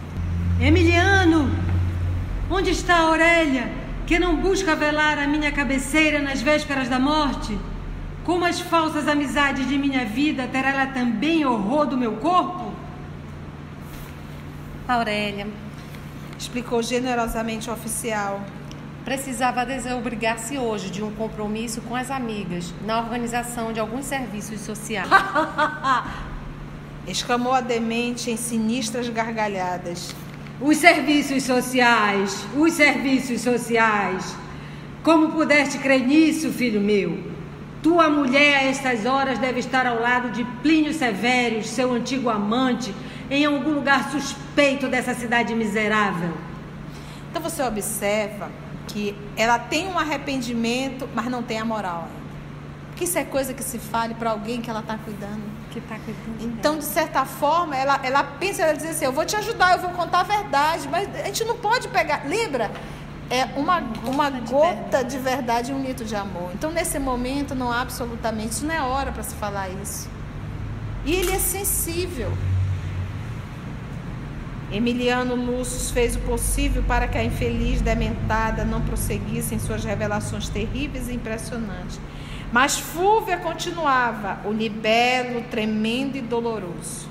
Emiliano, 0.61 1.51
onde 2.51 2.71
está 2.71 2.97
a 2.97 3.03
Aurélia, 3.03 3.71
que 4.07 4.19
não 4.19 4.37
busca 4.37 4.75
velar 4.75 5.19
a 5.19 5.27
minha 5.27 5.53
cabeceira 5.53 6.21
nas 6.21 6.41
vésperas 6.43 6.89
da 6.89 6.99
morte? 6.99 7.57
Como 8.27 8.45
as 8.45 8.59
falsas 8.59 9.07
amizades 9.07 9.69
de 9.69 9.79
minha 9.79 10.05
vida, 10.05 10.49
terá 10.49 10.71
ela 10.71 10.87
também 10.87 11.47
horror 11.47 11.87
do 11.87 11.97
meu 11.97 12.17
corpo? 12.17 12.73
Aurélia, 14.89 15.47
explicou 16.37 16.83
generosamente 16.83 17.71
o 17.71 17.73
oficial. 17.73 18.41
Precisava 19.05 19.65
desobrigar-se 19.65 20.59
hoje 20.59 20.91
de 20.91 21.05
um 21.05 21.13
compromisso 21.13 21.81
com 21.83 21.95
as 21.95 22.11
amigas 22.11 22.75
na 22.85 22.99
organização 22.99 23.73
de 23.73 23.79
alguns 23.79 24.07
serviços 24.07 24.61
sociais. 24.61 25.09
Exclamou 27.07 27.53
a 27.53 27.61
demente 27.61 28.29
em 28.29 28.37
sinistras 28.37 29.09
gargalhadas. 29.09 30.13
Os 30.61 30.79
serviços 30.79 31.45
sociais, 31.45 32.45
os 32.57 32.73
serviços 32.73 33.43
sociais. 33.43 34.35
Como 35.05 35.31
pudeste 35.31 35.79
crer 35.79 36.05
nisso, 36.05 36.51
filho 36.51 36.81
meu? 36.81 37.36
Tua 37.87 38.11
mulher, 38.11 38.57
a 38.57 38.63
estas 38.65 39.07
horas, 39.07 39.39
deve 39.39 39.61
estar 39.61 39.87
ao 39.87 40.01
lado 40.01 40.33
de 40.33 40.43
Plínio 40.61 40.93
Severo, 40.93 41.63
seu 41.63 41.93
antigo 41.93 42.29
amante, 42.29 42.93
em 43.31 43.45
algum 43.45 43.75
lugar 43.75 44.11
suspeito 44.11 44.89
dessa 44.89 45.15
cidade 45.15 45.55
miserável. 45.55 46.33
Então 47.31 47.41
você 47.41 47.63
observa 47.63 48.51
que 48.89 49.17
ela 49.37 49.57
tem 49.57 49.87
um 49.87 49.97
arrependimento, 49.97 51.09
mas 51.15 51.27
não 51.27 51.45
tem 51.45 51.61
a 51.61 51.65
moral 51.65 52.09
ainda. 52.09 52.27
Porque 52.89 53.05
isso 53.05 53.19
é 53.21 53.25
coisa 53.25 53.55
que 53.55 53.63
se 53.63 53.79
fale 53.79 54.15
para 54.15 54.31
alguém 54.31 54.61
que 54.61 54.69
ela 54.69 54.81
está 54.81 54.99
cuidando. 54.99 55.45
Que 55.71 55.79
está 55.79 55.95
cuidando. 55.97 56.43
Então, 56.43 56.79
de 56.79 56.85
certa 56.85 57.25
forma, 57.25 57.77
ela, 57.77 58.01
ela 58.03 58.25
pensa, 58.25 58.63
ela 58.63 58.73
diz 58.73 58.91
assim: 58.91 59.05
Eu 59.05 59.13
vou 59.13 59.25
te 59.25 59.37
ajudar, 59.37 59.77
eu 59.77 59.83
vou 59.83 59.91
contar 59.91 60.21
a 60.21 60.25
verdade, 60.25 60.89
mas 60.89 61.09
a 61.15 61.27
gente 61.27 61.45
não 61.45 61.57
pode 61.59 61.87
pegar. 61.87 62.25
Lembra? 62.27 62.69
É 63.29 63.45
uma, 63.57 63.79
uma 64.05 64.31
gota 64.31 65.03
de 65.03 65.19
verdade 65.19 65.73
e 65.73 65.75
um 65.75 65.83
litro 65.83 66.05
de 66.05 66.15
amor. 66.15 66.51
Então, 66.55 66.71
nesse 66.71 66.99
momento, 66.99 67.55
não 67.55 67.73
há 67.73 67.81
absolutamente. 67.81 68.53
Isso 68.53 68.67
não 68.67 68.75
é 68.75 68.81
hora 68.81 69.11
para 69.11 69.23
se 69.23 69.35
falar 69.35 69.69
isso. 69.69 70.09
E 71.05 71.13
ele 71.13 71.33
é 71.33 71.39
sensível. 71.39 72.33
Emiliano 74.73 75.37
Lúcio 75.37 75.93
fez 75.93 76.17
o 76.17 76.21
possível 76.21 76.83
para 76.83 77.07
que 77.07 77.17
a 77.17 77.25
infeliz 77.25 77.81
dementada 77.81 78.65
não 78.65 78.81
prosseguisse 78.81 79.55
em 79.55 79.59
suas 79.59 79.85
revelações 79.85 80.49
terríveis 80.49 81.09
e 81.09 81.15
impressionantes. 81.15 82.01
Mas 82.53 82.79
Fúvia 82.79 83.37
continuava, 83.37 84.41
o 84.45 84.53
libelo 84.53 85.43
tremendo 85.51 86.17
e 86.17 86.21
doloroso. 86.21 87.09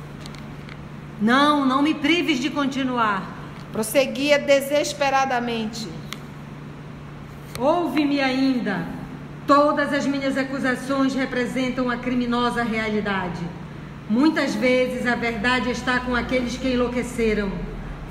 Não, 1.21 1.65
não 1.65 1.81
me 1.81 1.93
prives 1.93 2.39
de 2.39 2.49
continuar. 2.49 3.33
Prosseguia 3.71 4.37
desesperadamente. 4.37 5.87
Ouve-me 7.57 8.19
ainda. 8.19 8.85
Todas 9.47 9.93
as 9.93 10.05
minhas 10.05 10.37
acusações 10.37 11.15
representam 11.15 11.89
a 11.89 11.95
criminosa 11.95 12.63
realidade. 12.63 13.41
Muitas 14.09 14.53
vezes 14.53 15.07
a 15.07 15.15
verdade 15.15 15.71
está 15.71 16.01
com 16.01 16.13
aqueles 16.13 16.57
que 16.57 16.73
enlouqueceram. 16.73 17.49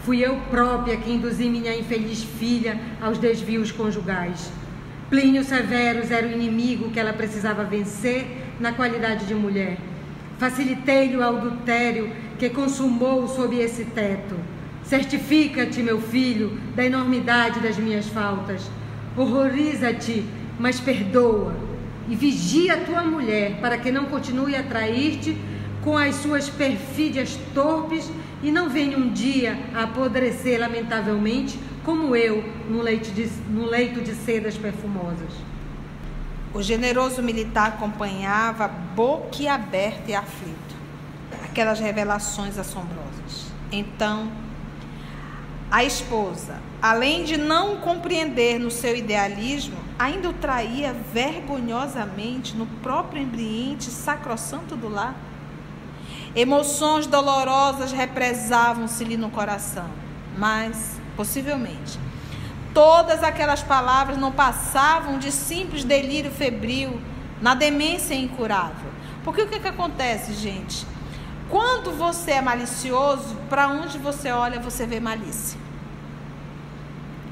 Fui 0.03 0.21
eu 0.21 0.37
própria 0.51 0.97
que 0.97 1.13
induzi 1.13 1.51
minha 1.51 1.77
infeliz 1.77 2.23
filha 2.23 2.81
aos 3.03 3.19
desvios 3.19 3.71
conjugais. 3.71 4.51
Plínio 5.11 5.45
Severus 5.45 6.11
era 6.11 6.27
o 6.27 6.33
inimigo 6.33 6.91
que 6.91 6.99
ela 6.99 7.13
precisava 7.13 7.65
vencer 7.65 8.27
na 8.59 8.73
qualidade 8.73 9.27
de 9.27 9.35
mulher. 9.35 9.77
Facilitei-lhe 10.39 11.19
o 11.19 11.23
adultério 11.23 12.11
que 12.39 12.49
consumou 12.49 13.29
sob 13.29 13.59
esse 13.59 13.85
teto. 13.85 14.37
Certifica-te, 14.83 15.83
meu 15.83 16.01
filho, 16.01 16.59
da 16.75 16.85
enormidade 16.85 17.61
das 17.61 17.77
minhas 17.77 18.09
faltas. 18.09 18.71
Horroriza-te, 19.17 20.25
mas 20.59 20.81
perdoa. 20.81 21.55
E 22.09 22.15
vigia 22.15 22.75
a 22.75 22.85
tua 22.85 23.03
mulher 23.03 23.61
para 23.61 23.79
que 23.79 23.91
não 23.91 24.07
continue 24.07 24.55
a 24.55 24.63
trair-te 24.63 25.37
com 25.83 25.97
as 25.97 26.17
suas 26.17 26.49
perfídias 26.49 27.39
torpes 27.55 28.11
e 28.43 28.51
não 28.51 28.69
venha 28.69 28.97
um 28.97 29.11
dia 29.13 29.59
a 29.75 29.85
apodrecer 29.85 30.59
lamentavelmente, 30.59 31.59
como 31.85 32.17
eu, 32.17 32.43
no 32.69 32.83
leito 32.83 33.11
de, 33.11 33.27
no 33.49 33.67
leito 33.67 34.01
de 34.01 34.15
sedas 34.15 34.57
perfumosas. 34.57 35.33
O 36.53 36.63
generoso 36.63 37.23
militar 37.23 37.69
acompanhava 37.69 38.69
boquiaberto 38.69 40.11
e 40.11 40.15
aflito 40.15 40.75
aquelas 41.55 41.79
revelações 41.79 42.59
assombrosas. 42.59 43.47
Então, 43.71 44.29
a 45.71 45.83
esposa, 45.83 46.61
além 46.81 47.25
de 47.25 47.37
não 47.37 47.79
compreender 47.79 48.59
no 48.59 48.71
seu 48.71 48.95
idealismo, 48.97 49.77
ainda 49.99 50.29
o 50.29 50.33
traía 50.33 50.93
vergonhosamente 51.13 52.55
no 52.57 52.67
próprio 52.67 53.23
ambiente 53.23 53.85
sacrossanto 53.85 54.77
do 54.77 54.89
lar. 54.89 55.15
Emoções 56.35 57.07
dolorosas 57.07 57.93
represavam-se-lhe 57.93 59.17
no 59.17 59.31
coração, 59.31 59.89
mas, 60.37 61.01
possivelmente, 61.17 61.99
todas 62.73 63.23
aquelas 63.23 63.63
palavras 63.63 64.19
não 64.19 64.33
passavam 64.33 65.19
de 65.19 65.31
simples 65.31 65.85
delírio 65.85 66.31
febril 66.31 67.01
na 67.41 67.55
demência 67.55 68.15
incurável. 68.15 68.91
Porque 69.23 69.43
o 69.43 69.49
que, 69.49 69.61
que 69.61 69.69
acontece, 69.69 70.35
gente? 70.35 70.87
Quando 71.55 71.93
você 71.93 72.33
é 72.33 72.43
malicioso, 72.43 73.37
para 73.49 73.69
onde 73.69 73.97
você 73.97 74.33
olha, 74.33 74.59
você 74.59 74.85
vê 74.85 74.99
malícia. 74.99 75.57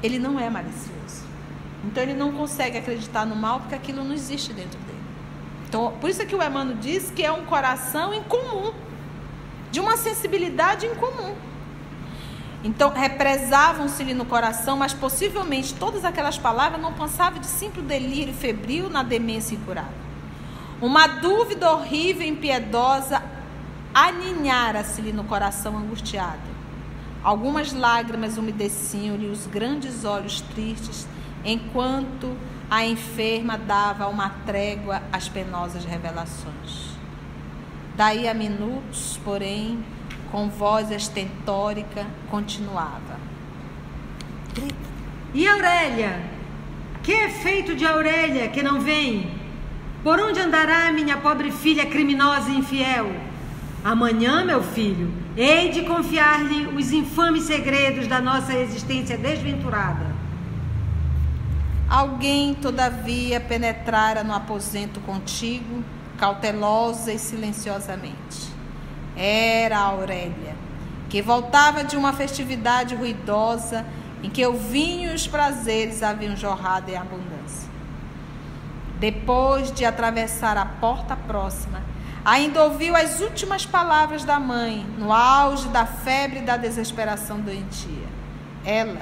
Ele 0.01 0.17
não 0.17 0.39
é 0.39 0.49
malicioso. 0.49 1.25
Então 1.83 2.01
ele 2.01 2.13
não 2.13 2.31
consegue 2.31 2.77
acreditar 2.77 3.25
no 3.25 3.35
mal 3.35 3.59
porque 3.59 3.75
aquilo 3.75 4.01
não 4.01 4.13
existe 4.13 4.53
dentro 4.53 4.79
dele. 4.79 5.03
Então, 5.67 5.97
por 5.99 6.09
isso 6.09 6.21
é 6.21 6.25
que 6.25 6.33
o 6.33 6.41
Emmanuel 6.41 6.77
diz 6.77 7.11
que 7.11 7.21
é 7.21 7.33
um 7.33 7.43
coração 7.43 8.13
em 8.13 8.23
comum 8.23 8.71
de 9.69 9.81
uma 9.81 9.97
sensibilidade 9.97 10.85
incomum. 10.85 11.35
Então, 12.63 12.91
represavam-se-lhe 12.91 14.13
no 14.13 14.23
coração, 14.23 14.77
mas 14.77 14.93
possivelmente 14.93 15.73
todas 15.73 16.05
aquelas 16.05 16.37
palavras 16.37 16.81
não 16.81 16.93
passavam 16.93 17.41
de 17.41 17.47
simples 17.47 17.85
delírio 17.85 18.33
febril 18.33 18.89
na 18.89 19.03
demência 19.03 19.53
incurável. 19.53 20.03
Uma 20.81 21.07
dúvida 21.07 21.71
horrível 21.71 22.27
e 22.27 22.29
impiedosa 22.29 23.22
aninhara-se-lhe 23.93 25.13
no 25.13 25.23
coração 25.23 25.77
angustiado. 25.77 26.53
Algumas 27.23 27.71
lágrimas 27.71 28.37
umedeciam-lhe 28.37 29.27
os 29.27 29.47
grandes 29.47 30.03
olhos 30.03 30.41
tristes, 30.41 31.07
enquanto 31.45 32.35
a 32.69 32.85
enferma 32.85 33.57
dava 33.57 34.07
uma 34.07 34.29
trégua 34.45 35.01
às 35.11 35.29
penosas 35.29 35.85
revelações. 35.85 36.93
Daí 37.95 38.27
a 38.27 38.33
minutos, 38.33 39.19
porém, 39.23 39.83
com 40.31 40.49
voz 40.49 40.89
estentórica, 40.89 42.07
continuava. 42.29 43.19
E 45.33 45.47
Aurélia? 45.47 46.21
Que 47.03 47.13
é 47.13 47.29
feito 47.29 47.75
de 47.75 47.85
Aurélia 47.85 48.47
que 48.49 48.63
não 48.63 48.79
vem? 48.79 49.31
Por 50.03 50.19
onde 50.19 50.39
andará 50.39 50.91
minha 50.91 51.17
pobre 51.17 51.51
filha 51.51 51.85
criminosa 51.85 52.49
e 52.49 52.57
infiel? 52.57 53.32
Amanhã, 53.83 54.45
meu 54.45 54.63
filho, 54.63 55.11
hei 55.35 55.69
de 55.69 55.81
confiar-lhe 55.81 56.67
os 56.67 56.93
infames 56.93 57.43
segredos 57.43 58.07
da 58.07 58.21
nossa 58.21 58.53
existência 58.53 59.17
desventurada. 59.17 60.05
Alguém, 61.89 62.53
todavia, 62.53 63.41
penetrara 63.41 64.23
no 64.23 64.33
aposento 64.33 65.01
contigo 65.01 65.83
cautelosa 66.17 67.11
e 67.11 67.19
silenciosamente. 67.19 68.53
Era 69.17 69.79
Aurélia, 69.79 70.55
que 71.09 71.21
voltava 71.21 71.83
de 71.83 71.97
uma 71.97 72.13
festividade 72.13 72.95
ruidosa 72.95 73.85
em 74.23 74.29
que 74.29 74.45
o 74.47 74.53
vinho 74.53 75.11
e 75.11 75.15
os 75.15 75.27
prazeres 75.27 76.01
haviam 76.01 76.37
jorrado 76.37 76.89
em 76.89 76.95
abundância. 76.95 77.69
Depois 78.97 79.69
de 79.73 79.83
atravessar 79.83 80.55
a 80.55 80.65
porta 80.65 81.15
próxima, 81.15 81.81
ainda 82.25 82.63
ouviu 82.63 82.95
as 82.95 83.19
últimas 83.19 83.65
palavras 83.65 84.23
da 84.23 84.39
mãe, 84.39 84.85
no 84.97 85.11
auge 85.11 85.67
da 85.69 85.85
febre 85.85 86.39
e 86.39 86.43
da 86.43 86.55
desesperação 86.55 87.39
doentia. 87.39 88.07
Ela, 88.63 89.01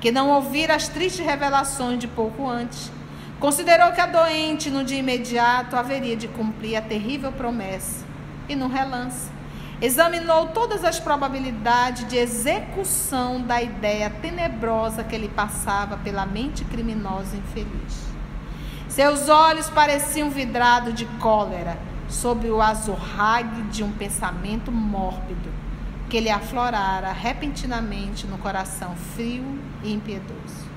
que 0.00 0.10
não 0.10 0.30
ouvira 0.30 0.74
as 0.74 0.88
tristes 0.88 1.24
revelações 1.24 1.98
de 1.98 2.08
pouco 2.08 2.48
antes, 2.48 2.90
considerou 3.38 3.92
que 3.92 4.00
a 4.00 4.06
doente, 4.06 4.70
no 4.70 4.82
dia 4.82 4.98
imediato, 4.98 5.76
haveria 5.76 6.16
de 6.16 6.26
cumprir 6.26 6.76
a 6.76 6.82
terrível 6.82 7.30
promessa, 7.30 8.04
e 8.48 8.56
no 8.56 8.66
relance, 8.66 9.30
examinou 9.80 10.48
todas 10.48 10.84
as 10.84 10.98
probabilidades 10.98 12.06
de 12.08 12.16
execução 12.16 13.40
da 13.40 13.62
ideia 13.62 14.10
tenebrosa 14.10 15.04
que 15.04 15.16
lhe 15.16 15.28
passava 15.28 15.96
pela 15.98 16.26
mente 16.26 16.64
criminosa 16.64 17.36
e 17.36 17.38
infeliz. 17.38 18.12
Seus 18.88 19.28
olhos 19.28 19.70
pareciam 19.70 20.28
vidrados 20.28 20.94
de 20.94 21.04
cólera 21.18 21.91
sob 22.12 22.48
o 22.50 22.60
azorrague 22.60 23.62
de 23.62 23.82
um 23.82 23.90
pensamento 23.90 24.70
mórbido 24.70 25.50
que 26.10 26.20
lhe 26.20 26.28
aflorara 26.28 27.10
repentinamente 27.10 28.26
no 28.26 28.36
coração 28.36 28.94
frio 28.94 29.58
e 29.82 29.94
impiedoso. 29.94 30.70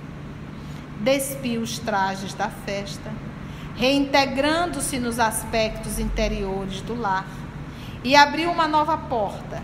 Despiu 1.02 1.62
os 1.62 1.78
trajes 1.78 2.34
da 2.34 2.48
festa, 2.48 3.12
reintegrando-se 3.76 4.98
nos 4.98 5.20
aspectos 5.20 6.00
interiores 6.00 6.80
do 6.80 6.96
lar, 6.96 7.28
e 8.02 8.16
abriu 8.16 8.50
uma 8.50 8.66
nova 8.66 8.98
porta, 8.98 9.62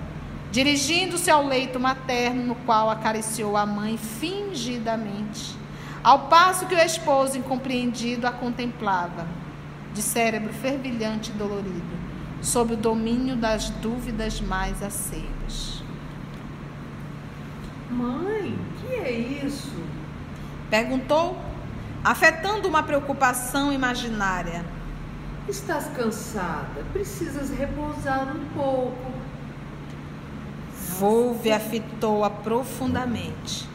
dirigindo-se 0.51 1.32
ao 1.32 1.47
leito 1.47 1.80
materno, 1.80 2.43
no 2.43 2.55
qual 2.55 2.89
acariciou 2.89 3.55
a 3.55 3.65
mãe 3.65 3.97
fingidamente, 3.97 5.55
ao 6.03 6.28
passo 6.28 6.65
que 6.65 6.76
o 6.76 6.80
esposo, 6.80 7.38
incompreendido, 7.38 8.28
a 8.28 8.32
contemplava, 8.32 9.26
de 9.94 10.02
cérebro 10.02 10.54
fervilhante 10.54 11.32
e 11.32 11.34
dolorido 11.34 12.02
sob 12.42 12.74
o 12.74 12.78
domínio 12.78 13.36
das 13.36 13.70
dúvidas 13.70 14.42
mais 14.42 14.82
aceias. 14.82 15.84
Mãe, 17.89 18.58
que 18.80 18.96
é 18.96 19.12
isso? 19.12 19.72
Perguntou, 20.70 21.38
afetando 22.04 22.68
uma 22.68 22.82
preocupação 22.82 23.72
imaginária. 23.72 24.66
Estás 25.48 25.86
cansada, 25.88 26.84
precisas 26.94 27.50
repousar 27.52 28.36
um 28.36 28.46
pouco. 28.56 29.12
Volve 30.98 31.52
a 31.52 31.60
fitou-a 31.60 32.30
profundamente, 32.30 33.68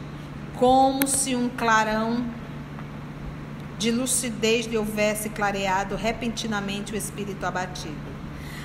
como 0.55 1.07
se 1.07 1.35
um 1.35 1.49
clarão 1.49 2.25
de 3.77 3.91
lucidez 3.91 4.65
lhe 4.65 4.77
houvesse 4.77 5.29
clareado 5.29 5.95
repentinamente 5.95 6.93
o 6.93 6.97
espírito 6.97 7.45
abatido. 7.45 8.17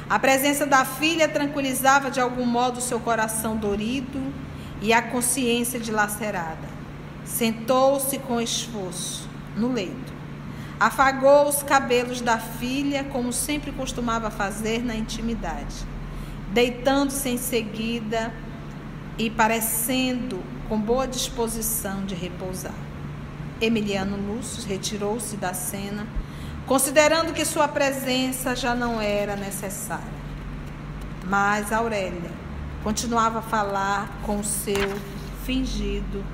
A 0.09 0.19
presença 0.19 0.67
da 0.67 0.85
filha 0.85 1.29
tranquilizava 1.29 2.11
de 2.11 2.21
algum 2.21 2.45
modo 2.45 2.81
seu 2.81 2.99
coração 3.01 3.57
dorido 3.57 4.21
e 4.81 4.93
a 4.93 5.01
consciência 5.01 5.79
dilacerada. 5.79 6.69
Sentou-se 7.25 8.19
com 8.19 8.41
esforço 8.41 9.29
no 9.57 9.73
leito. 9.73 10.13
Afagou 10.81 11.49
os 11.49 11.63
cabelos 11.63 12.21
da 12.21 12.39
filha, 12.39 13.05
como 13.05 13.33
sempre 13.33 13.71
costumava 13.71 14.31
fazer 14.31 14.85
na 14.85 14.97
intimidade, 14.97 15.77
deitando-se 16.53 17.29
em 17.29 17.39
seguida 17.39 18.35
e 19.17 19.31
parecendo 19.31 20.43
com 20.69 20.79
boa 20.81 21.07
disposição 21.07 22.05
de 22.05 22.15
repousar. 22.15 22.92
Emiliano 23.63 24.17
Lúcio 24.17 24.69
retirou-se 24.69 25.37
da 25.37 25.55
cena 25.55 26.05
considerando 26.67 27.33
que 27.33 27.45
sua 27.45 27.69
presença 27.69 28.57
já 28.57 28.75
não 28.75 29.01
era 29.01 29.37
necessária. 29.37 30.23
Mas 31.25 31.73
Aurélia 31.73 32.31
continuava 32.83 33.39
a 33.39 33.43
falar 33.43 34.09
com 34.23 34.41
o 34.41 34.45
seu 34.45 34.99
fingido 35.45 36.25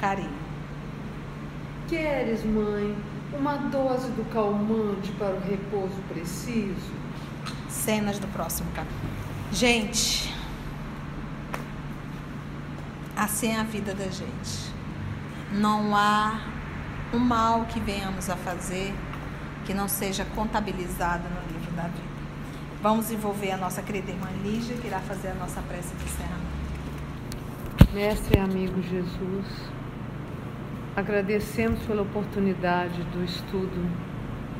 carinho. 0.00 0.44
Queres, 1.86 2.42
mãe, 2.44 2.96
uma 3.32 3.56
dose 3.56 4.08
do 4.12 4.24
calmante 4.32 5.12
para 5.12 5.34
o 5.34 5.40
repouso 5.40 6.00
preciso? 6.08 6.94
Cenas 7.68 8.18
do 8.18 8.26
próximo 8.28 8.70
capítulo. 8.74 9.10
Gente, 9.52 10.34
assim 13.14 13.48
é 13.48 13.60
a 13.60 13.64
vida 13.64 13.94
da 13.94 14.06
gente. 14.06 14.72
Não 15.52 15.94
há 15.94 16.53
um 17.14 17.18
mal 17.18 17.64
que 17.66 17.78
venhamos 17.78 18.28
a 18.28 18.36
fazer 18.36 18.92
que 19.64 19.72
não 19.72 19.88
seja 19.88 20.24
contabilizada 20.34 21.28
no 21.28 21.52
livro 21.52 21.72
da 21.72 21.84
vida. 21.84 22.14
Vamos 22.82 23.10
envolver 23.10 23.52
a 23.52 23.56
nossa 23.56 23.82
querida 23.82 24.10
irmã 24.10 24.28
Lígia, 24.42 24.76
que 24.76 24.88
irá 24.88 24.98
fazer 25.00 25.28
a 25.28 25.34
nossa 25.34 25.62
prece 25.62 25.94
de 25.94 26.04
encerramento. 26.04 26.44
Mestre 27.94 28.36
e 28.36 28.40
amigo 28.40 28.82
Jesus, 28.82 29.46
agradecemos 30.96 31.80
pela 31.84 32.02
oportunidade 32.02 33.02
do 33.04 33.24
estudo 33.24 33.90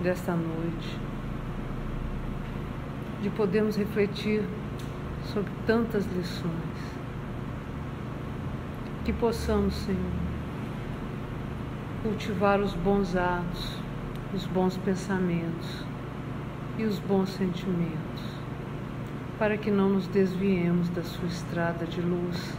desta 0.02 0.34
noite, 0.34 0.98
de 3.20 3.30
podermos 3.30 3.76
refletir 3.76 4.42
sobre 5.32 5.50
tantas 5.66 6.06
lições. 6.06 6.94
Que 9.04 9.12
possamos, 9.12 9.74
Senhor, 9.74 10.33
cultivar 12.04 12.60
os 12.60 12.74
bons 12.74 13.16
atos, 13.16 13.78
os 14.34 14.44
bons 14.44 14.76
pensamentos 14.76 15.86
e 16.76 16.84
os 16.84 16.98
bons 16.98 17.30
sentimentos, 17.30 18.22
para 19.38 19.56
que 19.56 19.70
não 19.70 19.88
nos 19.88 20.06
desviemos 20.08 20.90
da 20.90 21.02
sua 21.02 21.26
estrada 21.26 21.86
de 21.86 22.02
luz 22.02 22.58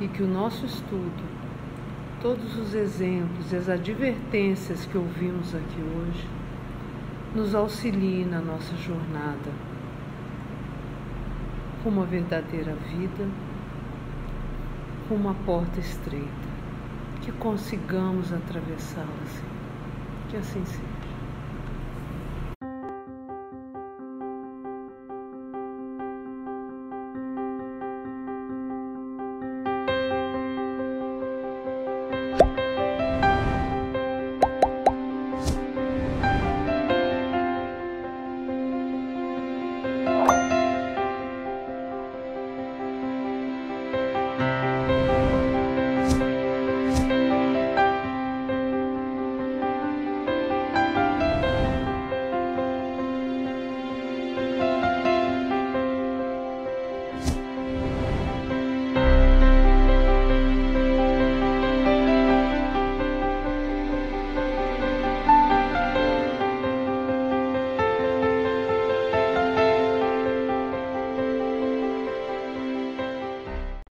e 0.00 0.08
que 0.08 0.22
o 0.22 0.26
nosso 0.26 0.64
estudo, 0.64 1.22
todos 2.22 2.56
os 2.56 2.74
exemplos 2.74 3.52
e 3.52 3.56
as 3.56 3.68
advertências 3.68 4.86
que 4.86 4.96
ouvimos 4.96 5.54
aqui 5.54 5.82
hoje, 5.82 6.26
nos 7.34 7.54
auxiliem 7.54 8.24
na 8.24 8.40
nossa 8.40 8.74
jornada 8.76 9.52
rumo 11.84 12.02
à 12.02 12.06
verdadeira 12.06 12.74
vida, 12.74 13.28
rumo 15.08 15.28
à 15.28 15.34
porta 15.46 15.80
estreita, 15.80 16.49
que 17.30 17.38
consigamos 17.38 18.32
atravessá-la, 18.32 19.26
Senhor. 19.26 20.30
Que 20.30 20.36
assim 20.36 20.64
seja. 20.64 20.89